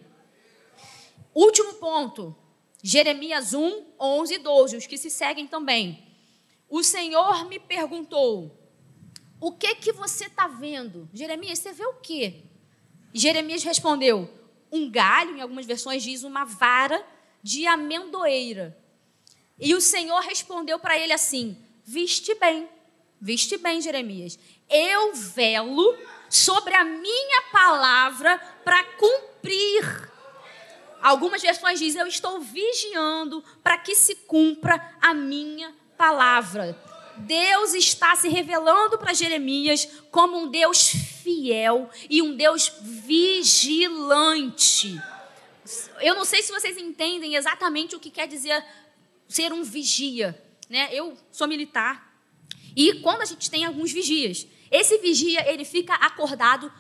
Último 1.33 1.75
ponto, 1.75 2.35
Jeremias 2.83 3.53
1, 3.53 3.85
11 3.99 4.33
e 4.33 4.37
12, 4.37 4.77
os 4.77 4.87
que 4.87 4.97
se 4.97 5.09
seguem 5.09 5.47
também. 5.47 6.03
O 6.69 6.83
Senhor 6.83 7.45
me 7.47 7.59
perguntou: 7.59 8.57
O 9.39 9.51
que 9.51 9.75
que 9.75 9.91
você 9.91 10.25
está 10.25 10.47
vendo? 10.47 11.09
Jeremias, 11.13 11.59
você 11.59 11.73
vê 11.73 11.85
o 11.85 11.95
quê? 11.95 12.43
Jeremias 13.13 13.63
respondeu: 13.63 14.29
um 14.71 14.89
galho, 14.89 15.37
em 15.37 15.41
algumas 15.41 15.65
versões 15.65 16.01
diz 16.01 16.23
uma 16.23 16.45
vara 16.45 17.05
de 17.43 17.67
amendoeira. 17.67 18.77
E 19.59 19.75
o 19.75 19.81
Senhor 19.81 20.21
respondeu 20.21 20.79
para 20.79 20.97
ele 20.97 21.11
assim: 21.11 21.57
Viste 21.83 22.33
bem, 22.35 22.69
viste 23.19 23.57
bem, 23.57 23.81
Jeremias. 23.81 24.39
eu 24.69 25.13
velo 25.13 25.97
sobre 26.29 26.73
a 26.73 26.85
minha 26.85 27.41
palavra 27.51 28.37
para 28.63 28.83
cumprir. 28.83 30.09
Algumas 31.01 31.41
versões 31.41 31.79
dizem: 31.79 32.01
Eu 32.01 32.07
estou 32.07 32.39
vigiando 32.39 33.43
para 33.61 33.77
que 33.77 33.93
se 33.93 34.15
cumpra 34.15 34.95
a 35.01 35.13
minha 35.13 35.73
palavra. 35.97 36.79
Deus 37.17 37.73
está 37.73 38.15
se 38.15 38.29
revelando 38.29 38.97
para 38.97 39.13
Jeremias 39.13 39.87
como 40.09 40.37
um 40.37 40.49
Deus 40.49 40.93
fiel 41.21 41.89
e 42.09 42.21
um 42.21 42.35
Deus 42.35 42.71
vigilante. 42.81 43.81
Eu 46.01 46.15
não 46.15 46.25
sei 46.25 46.41
se 46.41 46.51
vocês 46.51 46.77
entendem 46.77 47.35
exatamente 47.35 47.95
o 47.95 47.99
que 47.99 48.09
quer 48.09 48.27
dizer 48.27 48.63
ser 49.27 49.53
um 49.53 49.63
vigia, 49.63 50.41
né? 50.69 50.89
Eu 50.91 51.17
sou 51.31 51.47
militar 51.47 52.11
e 52.75 52.95
quando 53.01 53.21
a 53.21 53.25
gente 53.25 53.49
tem 53.49 53.65
alguns 53.65 53.91
vigias, 53.91 54.47
esse 54.69 54.97
vigia 54.97 55.49
ele 55.51 55.65
fica 55.65 55.93
acordado 55.95 56.71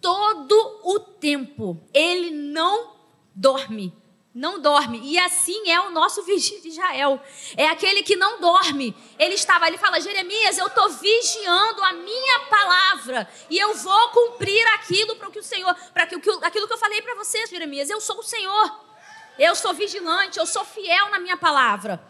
todo 0.00 0.80
o 0.84 0.98
tempo. 0.98 1.80
Ele 1.92 2.30
não 2.30 2.96
dorme 3.34 3.92
não 4.34 4.60
dorme. 4.60 5.00
E 5.02 5.18
assim 5.18 5.70
é 5.70 5.80
o 5.80 5.90
nosso 5.90 6.22
vigia 6.22 6.60
de 6.60 6.68
Israel. 6.68 7.20
É 7.56 7.66
aquele 7.66 8.02
que 8.02 8.16
não 8.16 8.40
dorme. 8.40 8.94
Ele 9.18 9.34
estava, 9.34 9.66
ele 9.66 9.78
fala: 9.78 10.00
Jeremias, 10.00 10.58
eu 10.58 10.66
estou 10.66 10.88
vigiando 10.90 11.82
a 11.82 11.92
minha 11.92 12.40
palavra 12.40 13.28
e 13.48 13.58
eu 13.58 13.74
vou 13.74 14.08
cumprir 14.10 14.66
aquilo 14.74 15.16
para 15.16 15.30
que 15.30 15.38
o 15.38 15.42
Senhor, 15.42 15.74
para 15.92 16.06
que 16.06 16.14
aquilo 16.14 16.66
que 16.66 16.72
eu 16.72 16.78
falei 16.78 17.02
para 17.02 17.14
vocês, 17.16 17.50
Jeremias. 17.50 17.90
Eu 17.90 18.00
sou 18.00 18.18
o 18.18 18.22
Senhor. 18.22 18.90
Eu 19.38 19.54
sou 19.54 19.72
vigilante, 19.72 20.38
eu 20.38 20.46
sou 20.46 20.64
fiel 20.64 21.10
na 21.10 21.18
minha 21.18 21.36
palavra. 21.36 22.02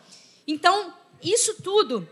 Então, 0.46 0.92
isso 1.22 1.62
tudo 1.62 2.09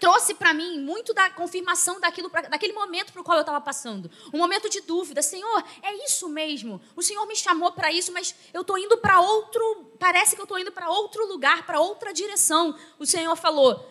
trouxe 0.00 0.34
para 0.34 0.52
mim 0.52 0.80
muito 0.80 1.14
da 1.14 1.30
confirmação 1.30 2.00
daquilo, 2.00 2.28
daquele 2.28 2.72
momento 2.72 3.12
para 3.12 3.20
o 3.20 3.24
qual 3.24 3.38
eu 3.38 3.42
estava 3.42 3.60
passando. 3.60 4.10
Um 4.32 4.38
momento 4.38 4.68
de 4.68 4.80
dúvida. 4.82 5.22
Senhor, 5.22 5.64
é 5.82 6.04
isso 6.04 6.28
mesmo? 6.28 6.80
O 6.94 7.02
Senhor 7.02 7.26
me 7.26 7.36
chamou 7.36 7.72
para 7.72 7.92
isso, 7.92 8.12
mas 8.12 8.34
eu 8.52 8.62
estou 8.62 8.76
indo 8.78 8.98
para 8.98 9.20
outro. 9.20 9.92
Parece 9.98 10.34
que 10.34 10.40
eu 10.40 10.44
estou 10.44 10.58
indo 10.58 10.72
para 10.72 10.90
outro 10.90 11.26
lugar, 11.26 11.64
para 11.64 11.80
outra 11.80 12.12
direção. 12.12 12.78
O 12.98 13.06
Senhor 13.06 13.34
falou: 13.36 13.90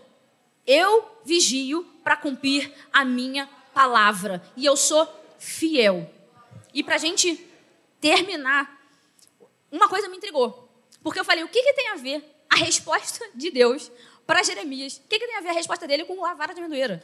Eu 0.65 1.19
vigio 1.23 1.83
para 2.03 2.17
cumprir 2.17 2.73
a 2.91 3.03
minha 3.03 3.47
palavra. 3.73 4.43
E 4.55 4.65
eu 4.65 4.77
sou 4.77 5.07
fiel. 5.39 6.09
E 6.73 6.83
para 6.83 6.95
a 6.95 6.99
gente 6.99 7.35
terminar, 7.99 8.79
uma 9.71 9.87
coisa 9.87 10.07
me 10.07 10.17
intrigou. 10.17 10.69
Porque 11.01 11.19
eu 11.19 11.25
falei: 11.25 11.43
o 11.43 11.49
que, 11.49 11.61
que 11.61 11.73
tem 11.73 11.89
a 11.89 11.95
ver 11.95 12.23
a 12.49 12.55
resposta 12.55 13.27
de 13.33 13.49
Deus 13.49 13.91
para 14.25 14.43
Jeremias. 14.43 14.97
O 14.97 15.07
que, 15.07 15.19
que, 15.19 15.27
tem 15.27 15.37
a 15.37 15.41
ver 15.41 15.49
a 15.49 15.53
resposta 15.53 15.87
dele 15.87 16.05
com 16.05 16.25
a 16.25 16.33
vara 16.33 16.53
de 16.53 16.59
amendoeira? 16.59 17.03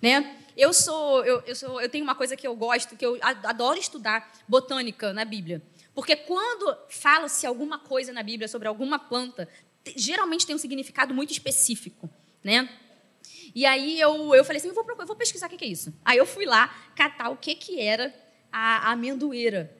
Né? 0.00 0.36
Eu 0.56 0.72
sou, 0.72 1.24
eu, 1.24 1.42
eu 1.46 1.54
sou, 1.54 1.80
eu 1.80 1.88
tenho 1.88 2.04
uma 2.04 2.14
coisa 2.14 2.36
que 2.36 2.46
eu 2.46 2.56
gosto, 2.56 2.96
que 2.96 3.04
eu 3.04 3.18
adoro 3.22 3.78
estudar 3.78 4.32
botânica 4.48 5.12
na 5.12 5.24
Bíblia, 5.24 5.62
porque 5.94 6.16
quando 6.16 6.76
fala-se 6.88 7.46
alguma 7.46 7.78
coisa 7.78 8.12
na 8.12 8.22
Bíblia 8.22 8.48
sobre 8.48 8.66
alguma 8.66 8.98
planta, 8.98 9.48
geralmente 9.96 10.46
tem 10.46 10.54
um 10.54 10.58
significado 10.58 11.12
muito 11.14 11.32
específico, 11.32 12.08
né? 12.42 12.68
E 13.54 13.66
aí 13.66 14.00
eu, 14.00 14.34
eu 14.34 14.44
falei 14.44 14.58
assim, 14.58 14.68
eu 14.68 14.74
vou, 14.74 14.86
eu 14.98 15.06
vou 15.06 15.16
pesquisar 15.16 15.46
o 15.46 15.50
que, 15.50 15.56
que 15.56 15.64
é 15.64 15.68
isso. 15.68 15.92
Aí 16.04 16.16
eu 16.16 16.26
fui 16.26 16.46
lá 16.46 16.68
catar 16.94 17.30
o 17.30 17.36
que, 17.36 17.54
que 17.54 17.80
era 17.80 18.14
a 18.52 18.92
amendoeira. 18.92 19.74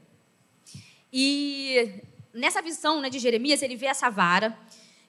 E 1.12 2.02
nessa 2.32 2.60
visão 2.62 3.00
né, 3.00 3.08
de 3.10 3.18
Jeremias, 3.18 3.62
ele 3.62 3.76
vê 3.76 3.86
essa 3.86 4.10
vara, 4.10 4.56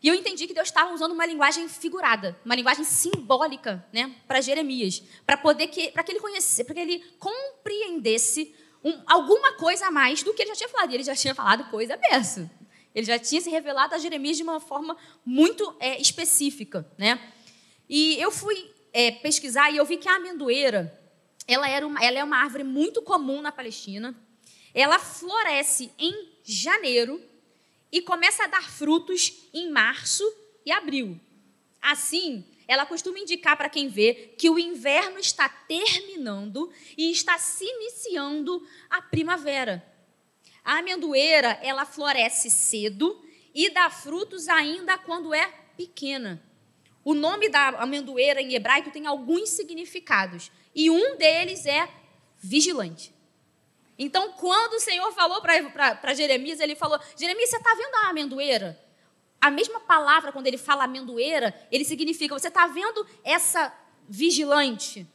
e 0.04 0.08
eu 0.08 0.16
entendi 0.16 0.48
que 0.48 0.54
Deus 0.54 0.68
estava 0.68 0.94
usando 0.94 1.12
uma 1.12 1.26
linguagem 1.26 1.70
figurada, 1.70 2.36
uma 2.44 2.56
linguagem 2.56 2.84
simbólica, 2.84 3.86
né, 3.94 4.16
para 4.28 4.42
Jeremias, 4.42 5.04
para 5.26 5.38
poder 5.38 5.68
que, 5.68 5.92
para 5.92 6.04
que 6.04 6.12
ele 6.12 6.20
conhecesse, 6.20 6.64
para 6.64 6.74
que 6.74 6.80
ele 6.80 7.04
compreendesse 7.20 8.56
um, 8.84 9.00
alguma 9.06 9.54
coisa 9.54 9.88
a 9.88 9.92
mais 9.92 10.24
do 10.24 10.34
que 10.34 10.42
ele 10.42 10.50
já 10.50 10.56
tinha 10.56 10.70
falado. 10.70 10.92
E 10.92 10.96
ele 10.96 11.04
já 11.04 11.16
tinha 11.16 11.36
falado 11.36 11.70
coisa 11.70 11.96
beça. 11.98 12.50
Ele 12.96 13.06
já 13.06 13.20
tinha 13.20 13.40
se 13.40 13.50
revelado 13.50 13.94
a 13.94 14.00
Jeremias 14.00 14.38
de 14.38 14.44
uma 14.44 14.60
forma 14.60 14.98
muito 15.24 15.76
é, 15.80 16.02
específica, 16.02 16.90
né? 16.98 17.22
E 17.88 18.20
eu 18.20 18.32
fui 18.32 18.72
é, 18.92 19.12
pesquisar 19.12 19.70
e 19.70 19.78
eu 19.78 19.86
vi 19.86 19.98
que 19.98 20.10
a 20.10 20.16
amendoeira, 20.16 21.00
ela, 21.48 21.70
era 21.70 21.86
uma, 21.86 22.04
ela 22.04 22.18
é 22.18 22.24
uma 22.24 22.38
árvore 22.38 22.64
muito 22.64 23.02
comum 23.02 23.42
na 23.42 23.52
Palestina. 23.52 24.16
Ela 24.74 24.98
floresce 24.98 25.92
em 26.00 26.32
janeiro 26.44 27.22
e 27.92 28.02
começa 28.02 28.44
a 28.44 28.48
dar 28.48 28.70
frutos 28.70 29.50
em 29.54 29.70
março 29.70 30.24
e 30.66 30.72
abril. 30.72 31.20
Assim, 31.82 32.46
ela 32.68 32.86
costuma 32.86 33.20
indicar 33.20 33.58
para 33.58 33.70
quem 33.70 33.90
vê 33.90 34.34
que 34.38 34.50
o 34.50 34.58
inverno 34.58 35.20
está 35.20 35.50
terminando 35.50 36.72
e 36.98 37.12
está 37.12 37.38
se 37.38 37.66
iniciando 37.66 38.66
a 38.90 39.02
primavera. 39.02 39.86
A 40.64 40.78
amendoeira, 40.78 41.60
ela 41.62 41.86
floresce 41.86 42.50
cedo 42.50 43.22
e 43.54 43.70
dá 43.72 43.90
frutos 43.90 44.48
ainda 44.48 44.98
quando 44.98 45.34
é 45.34 45.48
pequena. 45.76 46.42
O 47.04 47.14
nome 47.14 47.50
da 47.50 47.70
amendoeira 47.70 48.42
em 48.42 48.54
hebraico 48.54 48.92
tem 48.92 49.08
alguns 49.08 49.50
significados, 49.50 50.52
e 50.74 50.90
um 50.90 51.18
deles 51.18 51.66
é 51.66 51.90
vigilante. 52.40 53.14
Então, 53.98 54.34
quando 54.34 54.74
o 54.74 54.80
Senhor 54.80 55.12
falou 55.14 55.42
para 55.42 56.14
Jeremias, 56.14 56.60
ele 56.60 56.76
falou: 56.76 57.00
Jeremias, 57.18 57.50
você 57.50 57.58
está 57.58 57.74
vendo 57.76 57.96
a 57.96 58.10
amendoeira? 58.10 58.80
A 59.40 59.50
mesma 59.50 59.80
palavra, 59.80 60.32
quando 60.32 60.48
ele 60.48 60.58
fala 60.58 60.84
amendoeira, 60.84 61.54
ele 61.72 61.84
significa: 61.84 62.38
você 62.38 62.48
está 62.48 62.68
vendo 62.68 63.06
essa 63.24 63.74
vigilante? 64.08 65.08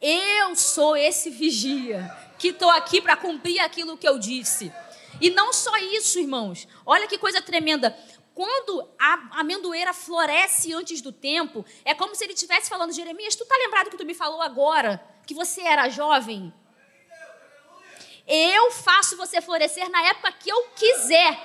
Eu 0.00 0.54
sou 0.54 0.96
esse 0.96 1.28
vigia 1.28 2.08
que 2.38 2.48
estou 2.48 2.70
aqui 2.70 3.00
para 3.00 3.16
cumprir 3.16 3.58
aquilo 3.60 3.98
que 3.98 4.08
eu 4.08 4.18
disse. 4.18 4.72
E 5.20 5.30
não 5.30 5.52
só 5.52 5.76
isso, 5.76 6.20
irmãos. 6.20 6.68
Olha 6.86 7.08
que 7.08 7.18
coisa 7.18 7.42
tremenda. 7.42 7.96
Quando 8.32 8.88
a 8.96 9.40
amendoeira 9.40 9.92
floresce 9.92 10.72
antes 10.72 11.02
do 11.02 11.10
tempo, 11.10 11.64
é 11.84 11.92
como 11.92 12.14
se 12.14 12.22
ele 12.22 12.34
estivesse 12.34 12.68
falando: 12.68 12.92
Jeremias, 12.92 13.34
tu 13.34 13.42
está 13.42 13.56
lembrado 13.56 13.90
que 13.90 13.96
tu 13.96 14.06
me 14.06 14.14
falou 14.14 14.40
agora 14.40 15.04
que 15.26 15.34
você 15.34 15.62
era 15.62 15.88
jovem? 15.88 16.54
Eu 18.28 18.70
faço 18.70 19.16
você 19.16 19.40
florescer 19.40 19.88
na 19.88 20.02
época 20.02 20.30
que 20.32 20.50
eu 20.50 20.62
quiser. 20.76 21.38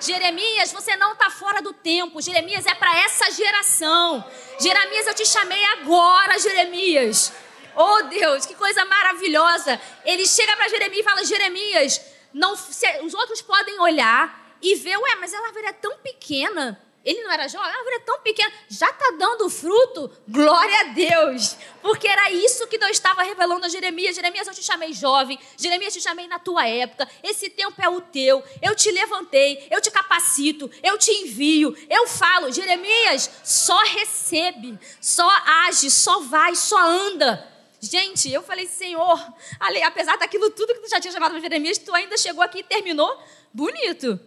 Jeremias, 0.00 0.72
você 0.72 0.96
não 0.96 1.12
está 1.12 1.30
fora 1.30 1.60
do 1.60 1.72
tempo. 1.72 2.20
Jeremias 2.20 2.66
é 2.66 2.74
para 2.74 2.98
essa 3.00 3.30
geração. 3.30 4.24
Jeremias, 4.58 5.06
eu 5.06 5.14
te 5.14 5.26
chamei 5.26 5.62
agora, 5.66 6.38
Jeremias. 6.38 7.32
Oh 7.76 8.02
Deus, 8.04 8.46
que 8.46 8.54
coisa 8.54 8.84
maravilhosa. 8.84 9.80
Ele 10.04 10.26
chega 10.26 10.56
para 10.56 10.68
Jeremias 10.68 11.00
e 11.00 11.08
fala: 11.08 11.24
Jeremias, 11.24 12.00
não, 12.32 12.52
os 12.52 13.14
outros 13.14 13.42
podem 13.42 13.78
olhar 13.80 14.56
e 14.60 14.74
ver, 14.76 14.96
ué, 14.96 15.14
mas 15.16 15.32
ela 15.32 15.52
é 15.68 15.72
tão 15.72 15.98
pequena. 15.98 16.80
Ele 17.04 17.20
não 17.22 17.32
era 17.32 17.48
jovem, 17.48 17.68
a 17.68 17.76
árvore 17.76 17.96
é 17.96 18.00
tão 18.00 18.20
pequena, 18.20 18.52
já 18.68 18.88
está 18.88 19.10
dando 19.18 19.50
fruto, 19.50 20.10
glória 20.28 20.80
a 20.80 20.84
Deus. 20.84 21.56
Porque 21.80 22.06
era 22.06 22.30
isso 22.30 22.66
que 22.68 22.78
Deus 22.78 22.92
estava 22.92 23.24
revelando 23.24 23.66
a 23.66 23.68
Jeremias. 23.68 24.14
Jeremias, 24.14 24.46
eu 24.46 24.54
te 24.54 24.62
chamei 24.62 24.92
jovem, 24.92 25.38
Jeremias, 25.56 25.96
eu 25.96 26.00
te 26.00 26.04
chamei 26.04 26.28
na 26.28 26.38
tua 26.38 26.66
época, 26.68 27.08
esse 27.22 27.50
tempo 27.50 27.74
é 27.82 27.88
o 27.88 28.00
teu, 28.00 28.42
eu 28.62 28.76
te 28.76 28.90
levantei, 28.92 29.66
eu 29.68 29.80
te 29.80 29.90
capacito, 29.90 30.70
eu 30.80 30.96
te 30.96 31.10
envio, 31.10 31.76
eu 31.90 32.06
falo. 32.06 32.52
Jeremias, 32.52 33.28
só 33.42 33.78
recebe, 33.84 34.78
só 35.00 35.28
age, 35.66 35.90
só 35.90 36.20
vai, 36.20 36.54
só 36.54 36.78
anda. 36.78 37.50
Gente, 37.80 38.30
eu 38.30 38.42
falei, 38.42 38.68
Senhor, 38.68 39.20
apesar 39.84 40.16
daquilo 40.18 40.50
tudo 40.50 40.72
que 40.74 40.82
tu 40.82 40.88
já 40.88 41.00
tinha 41.00 41.12
chamado 41.12 41.32
para 41.32 41.40
Jeremias, 41.40 41.78
tu 41.78 41.92
ainda 41.92 42.16
chegou 42.16 42.44
aqui 42.44 42.60
e 42.60 42.62
terminou 42.62 43.20
bonito. 43.52 44.20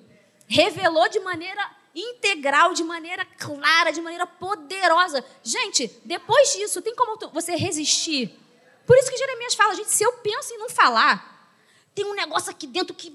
Revelou 0.45 1.07
de 1.07 1.21
maneira 1.21 1.65
integral, 1.95 2.73
de 2.73 2.83
maneira 2.83 3.25
clara, 3.25 3.91
de 3.91 4.01
maneira 4.01 4.27
poderosa. 4.27 5.23
Gente, 5.41 5.87
depois 6.03 6.53
disso, 6.53 6.81
tem 6.81 6.93
como 6.93 7.17
você 7.31 7.55
resistir? 7.55 8.37
Por 8.85 8.97
isso 8.97 9.09
que 9.09 9.17
Jeremias 9.17 9.55
fala, 9.55 9.73
gente, 9.73 9.89
se 9.89 10.03
eu 10.03 10.11
penso 10.13 10.53
em 10.53 10.57
não 10.57 10.69
falar, 10.69 11.55
tem 11.95 12.05
um 12.05 12.13
negócio 12.13 12.51
aqui 12.51 12.67
dentro 12.67 12.93
que 12.93 13.13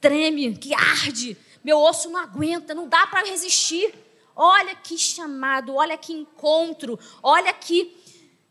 treme, 0.00 0.56
que 0.56 0.72
arde, 0.72 1.36
meu 1.62 1.78
osso 1.78 2.08
não 2.08 2.20
aguenta, 2.20 2.74
não 2.74 2.88
dá 2.88 3.06
para 3.06 3.26
resistir. 3.26 3.92
Olha 4.34 4.74
que 4.74 4.96
chamado, 4.96 5.74
olha 5.74 5.98
que 5.98 6.12
encontro, 6.12 6.98
olha 7.22 7.52
que 7.52 7.98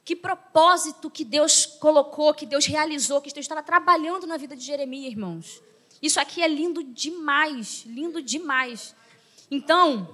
que 0.09 0.15
propósito 0.15 1.07
que 1.07 1.23
Deus 1.23 1.67
colocou, 1.67 2.33
que 2.33 2.43
Deus 2.43 2.65
realizou, 2.65 3.21
que 3.21 3.31
Deus 3.31 3.43
estava 3.43 3.61
trabalhando 3.61 4.25
na 4.25 4.37
vida 4.37 4.55
de 4.55 4.63
Jeremias, 4.63 5.11
irmãos. 5.11 5.61
Isso 6.01 6.19
aqui 6.19 6.41
é 6.41 6.47
lindo 6.47 6.83
demais, 6.83 7.83
lindo 7.85 8.19
demais. 8.19 8.95
Então, 9.51 10.07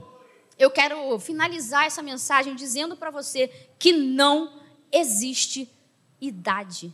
eu 0.57 0.71
quero 0.71 1.19
finalizar 1.19 1.85
essa 1.85 2.01
mensagem 2.01 2.55
dizendo 2.55 2.95
para 2.95 3.11
você 3.11 3.47
que 3.77 3.91
não 3.91 4.61
existe 4.91 5.69
idade. 6.21 6.93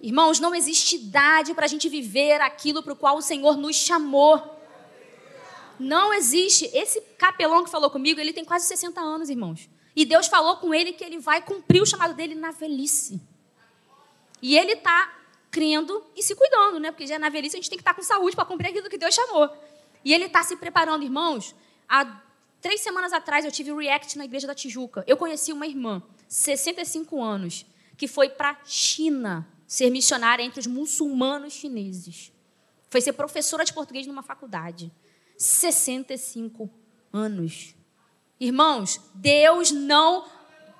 Irmãos, 0.00 0.40
não 0.40 0.54
existe 0.54 0.96
idade 0.96 1.52
para 1.52 1.66
a 1.66 1.68
gente 1.68 1.88
viver 1.88 2.40
aquilo 2.40 2.82
para 2.82 2.94
o 2.94 2.96
qual 2.96 3.18
o 3.18 3.22
Senhor 3.22 3.58
nos 3.58 3.76
chamou. 3.76 4.58
Não 5.78 6.14
existe. 6.14 6.70
Esse 6.72 7.02
capelão 7.18 7.64
que 7.64 7.70
falou 7.70 7.90
comigo, 7.90 8.18
ele 8.18 8.32
tem 8.32 8.44
quase 8.44 8.66
60 8.66 8.98
anos, 8.98 9.28
irmãos. 9.28 9.68
E 9.94 10.06
Deus 10.06 10.26
falou 10.26 10.56
com 10.56 10.72
ele 10.72 10.94
que 10.94 11.04
ele 11.04 11.18
vai 11.18 11.42
cumprir 11.42 11.82
o 11.82 11.86
chamado 11.86 12.14
dele 12.14 12.34
na 12.34 12.50
velhice. 12.50 13.20
E 14.40 14.56
ele 14.56 14.72
está 14.72 15.12
crendo 15.50 16.02
e 16.16 16.22
se 16.22 16.34
cuidando, 16.34 16.78
né? 16.78 16.90
Porque 16.90 17.06
já 17.06 17.18
na 17.18 17.28
velhice 17.28 17.56
a 17.56 17.58
gente 17.58 17.68
tem 17.68 17.76
que 17.76 17.82
estar 17.82 17.92
tá 17.92 17.96
com 17.96 18.02
saúde 18.02 18.34
para 18.34 18.46
cumprir 18.46 18.68
aquilo 18.68 18.88
que 18.88 18.96
Deus 18.96 19.14
chamou. 19.14 19.50
E 20.04 20.12
ele 20.12 20.26
está 20.26 20.42
se 20.42 20.56
preparando, 20.56 21.02
irmãos. 21.02 21.54
Há 21.88 22.20
três 22.60 22.80
semanas 22.80 23.12
atrás 23.12 23.44
eu 23.44 23.52
tive 23.52 23.70
o 23.70 23.74
um 23.74 23.78
react 23.78 24.16
na 24.16 24.24
igreja 24.24 24.46
da 24.46 24.54
Tijuca. 24.54 25.04
Eu 25.06 25.16
conheci 25.16 25.52
uma 25.52 25.66
irmã, 25.66 26.02
65 26.28 27.22
anos, 27.22 27.66
que 27.96 28.08
foi 28.08 28.28
para 28.28 28.50
a 28.50 28.56
China 28.64 29.46
ser 29.66 29.90
missionária 29.90 30.42
entre 30.42 30.60
os 30.60 30.66
muçulmanos 30.66 31.52
chineses. 31.52 32.32
Foi 32.88 33.00
ser 33.00 33.12
professora 33.12 33.64
de 33.64 33.72
português 33.72 34.06
numa 34.06 34.22
faculdade. 34.22 34.90
65 35.36 36.68
anos. 37.12 37.74
Irmãos, 38.38 39.00
Deus 39.14 39.70
não 39.70 40.26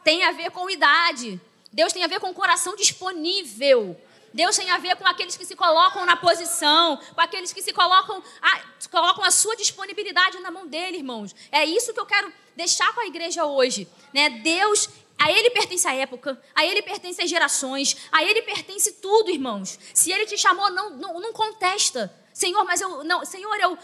tem 0.03 0.25
a 0.25 0.33
ver 0.33 0.51
com 0.51 0.69
idade. 0.69 1.41
Deus 1.73 1.93
tem 1.93 2.03
a 2.03 2.09
ver 2.09 2.19
com 2.19 2.35
coração 2.35 2.75
disponível. 2.75 3.97
Deus 4.33 4.57
tem 4.57 4.71
a 4.71 4.79
ver 4.79 4.97
com 4.97 5.07
aqueles 5.07 5.37
que 5.37 5.45
se 5.45 5.57
colocam 5.57 6.07
na 6.07 6.17
posição, 6.17 6.99
com 7.15 7.21
aqueles 7.21 7.53
que 7.53 7.63
se 7.63 7.73
colocam 7.73 8.23
a, 8.41 8.61
colocam 8.91 9.25
a 9.25 9.31
sua 9.31 9.57
disponibilidade 9.57 10.39
na 10.41 10.51
mão 10.51 10.67
dele, 10.67 10.99
irmãos. 10.99 11.35
É 11.51 11.65
isso 11.65 11.93
que 11.93 12.01
eu 12.01 12.07
quero 12.07 12.33
deixar 12.57 12.95
com 12.95 13.01
a 13.01 13.07
igreja 13.07 13.45
hoje. 13.45 13.89
Né? 14.13 14.31
Deus, 14.31 14.89
a 15.19 15.31
Ele 15.31 15.51
pertence 15.51 15.87
a 15.87 15.95
época, 15.95 16.41
a 16.55 16.65
Ele 16.65 16.83
pertence 16.83 17.21
as 17.21 17.29
gerações, 17.29 17.97
a 18.13 18.23
Ele 18.23 18.43
pertence 18.43 18.93
tudo, 18.95 19.31
irmãos. 19.31 19.79
Se 19.93 20.13
Ele 20.13 20.27
te 20.27 20.39
chamou, 20.39 20.71
não, 20.71 20.91
não, 20.91 21.21
não 21.21 21.33
contesta. 21.33 22.13
Senhor, 22.33 22.65
mas 22.65 22.81
eu 22.81 23.05
não, 23.05 23.25
Senhor, 23.25 23.55
eu 23.61 23.77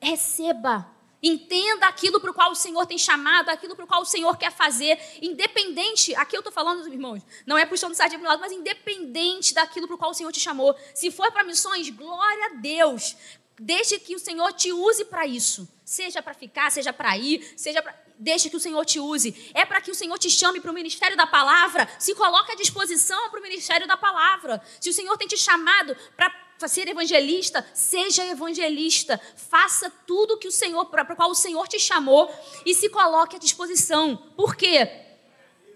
receba. 0.00 0.95
Entenda 1.26 1.88
aquilo 1.88 2.20
para 2.20 2.30
o 2.30 2.34
qual 2.34 2.52
o 2.52 2.54
Senhor 2.54 2.86
tem 2.86 2.96
chamado, 2.96 3.48
aquilo 3.48 3.74
para 3.74 3.84
o 3.84 3.88
qual 3.88 4.02
o 4.02 4.04
Senhor 4.04 4.36
quer 4.36 4.52
fazer, 4.52 4.96
independente, 5.20 6.14
aqui 6.14 6.36
eu 6.36 6.40
estou 6.40 6.52
falando, 6.52 6.86
irmãos, 6.86 7.20
não 7.44 7.58
é 7.58 7.66
puxando 7.66 7.94
sardinha 7.94 8.20
para 8.20 8.26
o 8.26 8.30
lado, 8.30 8.40
mas 8.40 8.52
independente 8.52 9.52
daquilo 9.52 9.88
para 9.88 9.96
o 9.96 9.98
qual 9.98 10.12
o 10.12 10.14
Senhor 10.14 10.30
te 10.30 10.38
chamou. 10.38 10.76
Se 10.94 11.10
for 11.10 11.32
para 11.32 11.42
missões, 11.42 11.90
glória 11.90 12.46
a 12.46 12.48
Deus. 12.60 13.16
Deixe 13.58 13.98
que 13.98 14.14
o 14.14 14.20
Senhor 14.20 14.52
te 14.52 14.70
use 14.70 15.04
para 15.06 15.26
isso. 15.26 15.68
Seja 15.84 16.22
para 16.22 16.34
ficar, 16.34 16.70
seja 16.70 16.92
para 16.92 17.16
ir, 17.16 17.54
seja 17.56 17.82
para. 17.82 18.06
Deixe 18.18 18.48
que 18.48 18.56
o 18.56 18.60
Senhor 18.60 18.84
te 18.84 19.00
use. 19.00 19.50
É 19.52 19.64
para 19.64 19.80
que 19.80 19.90
o 19.90 19.94
Senhor 19.94 20.18
te 20.18 20.30
chame 20.30 20.60
para 20.60 20.70
o 20.70 20.74
ministério 20.74 21.16
da 21.16 21.26
palavra. 21.26 21.88
Se 21.98 22.14
coloque 22.14 22.52
à 22.52 22.54
disposição 22.54 23.30
para 23.30 23.40
o 23.40 23.42
ministério 23.42 23.86
da 23.86 23.96
palavra. 23.96 24.62
Se 24.80 24.90
o 24.90 24.92
Senhor 24.92 25.16
tem 25.16 25.26
te 25.26 25.36
chamado 25.36 25.96
para 26.16 26.30
ser 26.66 26.88
evangelista, 26.88 27.64
seja 27.74 28.24
evangelista. 28.26 29.20
Faça 29.36 29.90
tudo 30.06 30.38
que 30.38 30.48
o 30.48 30.52
Senhor, 30.52 30.86
para 30.86 31.12
o 31.12 31.16
qual 31.16 31.30
o 31.30 31.34
Senhor 31.34 31.68
te 31.68 31.78
chamou 31.78 32.32
e 32.64 32.74
se 32.74 32.88
coloque 32.88 33.36
à 33.36 33.38
disposição. 33.38 34.16
Por 34.36 34.56
quê? 34.56 34.88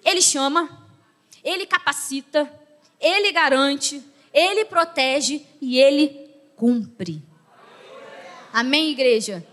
Ele 0.04 0.22
chama, 0.22 0.88
ele 1.44 1.66
capacita, 1.66 2.50
ele 2.98 3.32
garante, 3.32 4.02
ele 4.32 4.64
protege 4.64 5.44
e 5.60 5.78
ele 5.78 6.30
cumpre. 6.56 7.22
Amém, 8.52 8.90
igreja? 8.90 9.46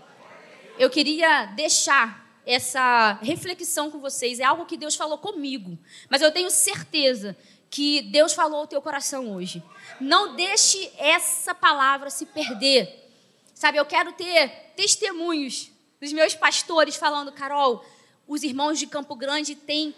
Eu 0.78 0.90
queria 0.90 1.46
deixar 1.46 2.26
essa 2.46 3.18
reflexão 3.20 3.90
com 3.90 4.00
vocês. 4.00 4.40
É 4.40 4.44
algo 4.44 4.64
que 4.64 4.76
Deus 4.76 4.96
falou 4.96 5.18
comigo, 5.18 5.78
mas 6.08 6.22
eu 6.22 6.32
tenho 6.32 6.50
certeza 6.50 7.36
que 7.70 8.02
Deus 8.02 8.32
falou 8.32 8.60
ao 8.60 8.66
teu 8.66 8.80
coração 8.80 9.34
hoje. 9.34 9.62
Não 10.00 10.34
deixe 10.36 10.90
essa 10.96 11.54
palavra 11.54 12.10
se 12.10 12.26
perder. 12.26 13.06
Sabe, 13.54 13.78
eu 13.78 13.84
quero 13.84 14.12
ter 14.12 14.48
testemunhos 14.76 15.70
dos 16.00 16.12
meus 16.12 16.34
pastores 16.34 16.96
falando, 16.96 17.32
Carol, 17.32 17.84
os 18.26 18.42
irmãos 18.42 18.78
de 18.78 18.86
Campo 18.86 19.16
Grande 19.16 19.54
têm 19.56 19.94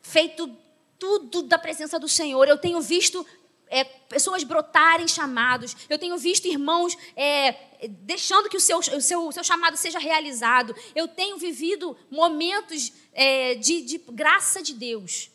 feito 0.00 0.56
tudo 0.98 1.42
da 1.42 1.58
presença 1.58 1.98
do 1.98 2.08
Senhor. 2.08 2.46
Eu 2.46 2.58
tenho 2.58 2.80
visto 2.80 3.26
é, 3.72 3.82
pessoas 3.82 4.44
brotarem 4.44 5.08
chamados. 5.08 5.74
Eu 5.88 5.98
tenho 5.98 6.16
visto 6.16 6.46
irmãos 6.46 6.96
é, 7.16 7.56
deixando 7.88 8.48
que 8.48 8.56
o 8.56 8.60
seu, 8.60 8.78
o, 8.78 9.00
seu, 9.00 9.26
o 9.26 9.32
seu 9.32 9.42
chamado 9.42 9.76
seja 9.76 9.98
realizado. 9.98 10.76
Eu 10.94 11.08
tenho 11.08 11.38
vivido 11.38 11.96
momentos 12.10 12.92
é, 13.12 13.56
de, 13.56 13.82
de 13.82 13.98
graça 13.98 14.62
de 14.62 14.74
Deus. 14.74 15.31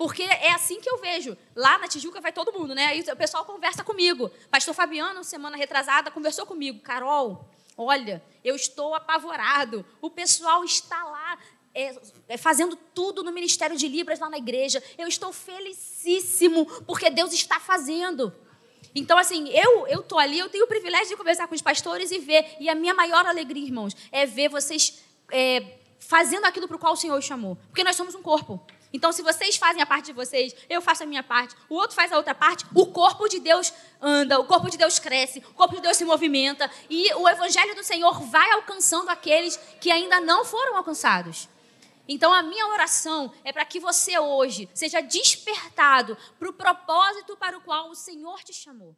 Porque 0.00 0.22
é 0.22 0.52
assim 0.52 0.80
que 0.80 0.88
eu 0.88 0.96
vejo. 0.96 1.36
Lá 1.54 1.76
na 1.76 1.86
Tijuca 1.86 2.22
vai 2.22 2.32
todo 2.32 2.58
mundo, 2.58 2.74
né? 2.74 2.86
Aí 2.86 3.02
o 3.02 3.16
pessoal 3.16 3.44
conversa 3.44 3.84
comigo. 3.84 4.30
Pastor 4.50 4.72
Fabiano, 4.72 5.22
semana 5.22 5.58
retrasada, 5.58 6.10
conversou 6.10 6.46
comigo. 6.46 6.80
Carol, 6.80 7.44
olha, 7.76 8.24
eu 8.42 8.56
estou 8.56 8.94
apavorado. 8.94 9.84
O 10.00 10.08
pessoal 10.08 10.64
está 10.64 11.04
lá 11.04 11.38
é, 11.74 11.94
é, 12.30 12.38
fazendo 12.38 12.76
tudo 12.94 13.22
no 13.22 13.30
Ministério 13.30 13.76
de 13.76 13.86
Libras 13.88 14.18
lá 14.18 14.30
na 14.30 14.38
igreja. 14.38 14.82
Eu 14.96 15.06
estou 15.06 15.34
felicíssimo 15.34 16.64
porque 16.86 17.10
Deus 17.10 17.34
está 17.34 17.60
fazendo. 17.60 18.32
Então, 18.94 19.18
assim, 19.18 19.50
eu 19.50 19.86
eu 19.86 20.02
tô 20.02 20.16
ali, 20.16 20.38
eu 20.38 20.48
tenho 20.48 20.64
o 20.64 20.66
privilégio 20.66 21.08
de 21.08 21.16
conversar 21.16 21.46
com 21.46 21.54
os 21.54 21.60
pastores 21.60 22.10
e 22.10 22.18
ver. 22.18 22.56
E 22.58 22.70
a 22.70 22.74
minha 22.74 22.94
maior 22.94 23.26
alegria, 23.26 23.66
irmãos, 23.66 23.94
é 24.10 24.24
ver 24.24 24.48
vocês 24.48 25.04
é, 25.30 25.76
fazendo 25.98 26.46
aquilo 26.46 26.66
para 26.66 26.78
o 26.78 26.80
qual 26.80 26.94
o 26.94 26.96
Senhor 26.96 27.20
chamou. 27.20 27.58
Porque 27.68 27.84
nós 27.84 27.96
somos 27.96 28.14
um 28.14 28.22
corpo. 28.22 28.58
Então, 28.92 29.12
se 29.12 29.22
vocês 29.22 29.56
fazem 29.56 29.80
a 29.80 29.86
parte 29.86 30.06
de 30.06 30.12
vocês, 30.12 30.54
eu 30.68 30.82
faço 30.82 31.02
a 31.04 31.06
minha 31.06 31.22
parte, 31.22 31.54
o 31.68 31.74
outro 31.74 31.94
faz 31.94 32.12
a 32.12 32.16
outra 32.16 32.34
parte, 32.34 32.64
o 32.74 32.86
corpo 32.86 33.28
de 33.28 33.38
Deus 33.38 33.72
anda, 34.00 34.38
o 34.40 34.44
corpo 34.44 34.68
de 34.68 34.76
Deus 34.76 34.98
cresce, 34.98 35.38
o 35.38 35.54
corpo 35.54 35.76
de 35.76 35.82
Deus 35.82 35.96
se 35.96 36.04
movimenta 36.04 36.70
e 36.88 37.12
o 37.14 37.28
evangelho 37.28 37.74
do 37.74 37.84
Senhor 37.84 38.20
vai 38.22 38.50
alcançando 38.52 39.08
aqueles 39.08 39.56
que 39.80 39.90
ainda 39.90 40.20
não 40.20 40.44
foram 40.44 40.76
alcançados. 40.76 41.48
Então, 42.08 42.32
a 42.32 42.42
minha 42.42 42.66
oração 42.66 43.32
é 43.44 43.52
para 43.52 43.64
que 43.64 43.78
você 43.78 44.18
hoje 44.18 44.68
seja 44.74 45.00
despertado 45.00 46.18
para 46.38 46.48
o 46.48 46.52
propósito 46.52 47.36
para 47.36 47.56
o 47.56 47.60
qual 47.60 47.90
o 47.90 47.94
Senhor 47.94 48.42
te 48.42 48.52
chamou. 48.52 48.96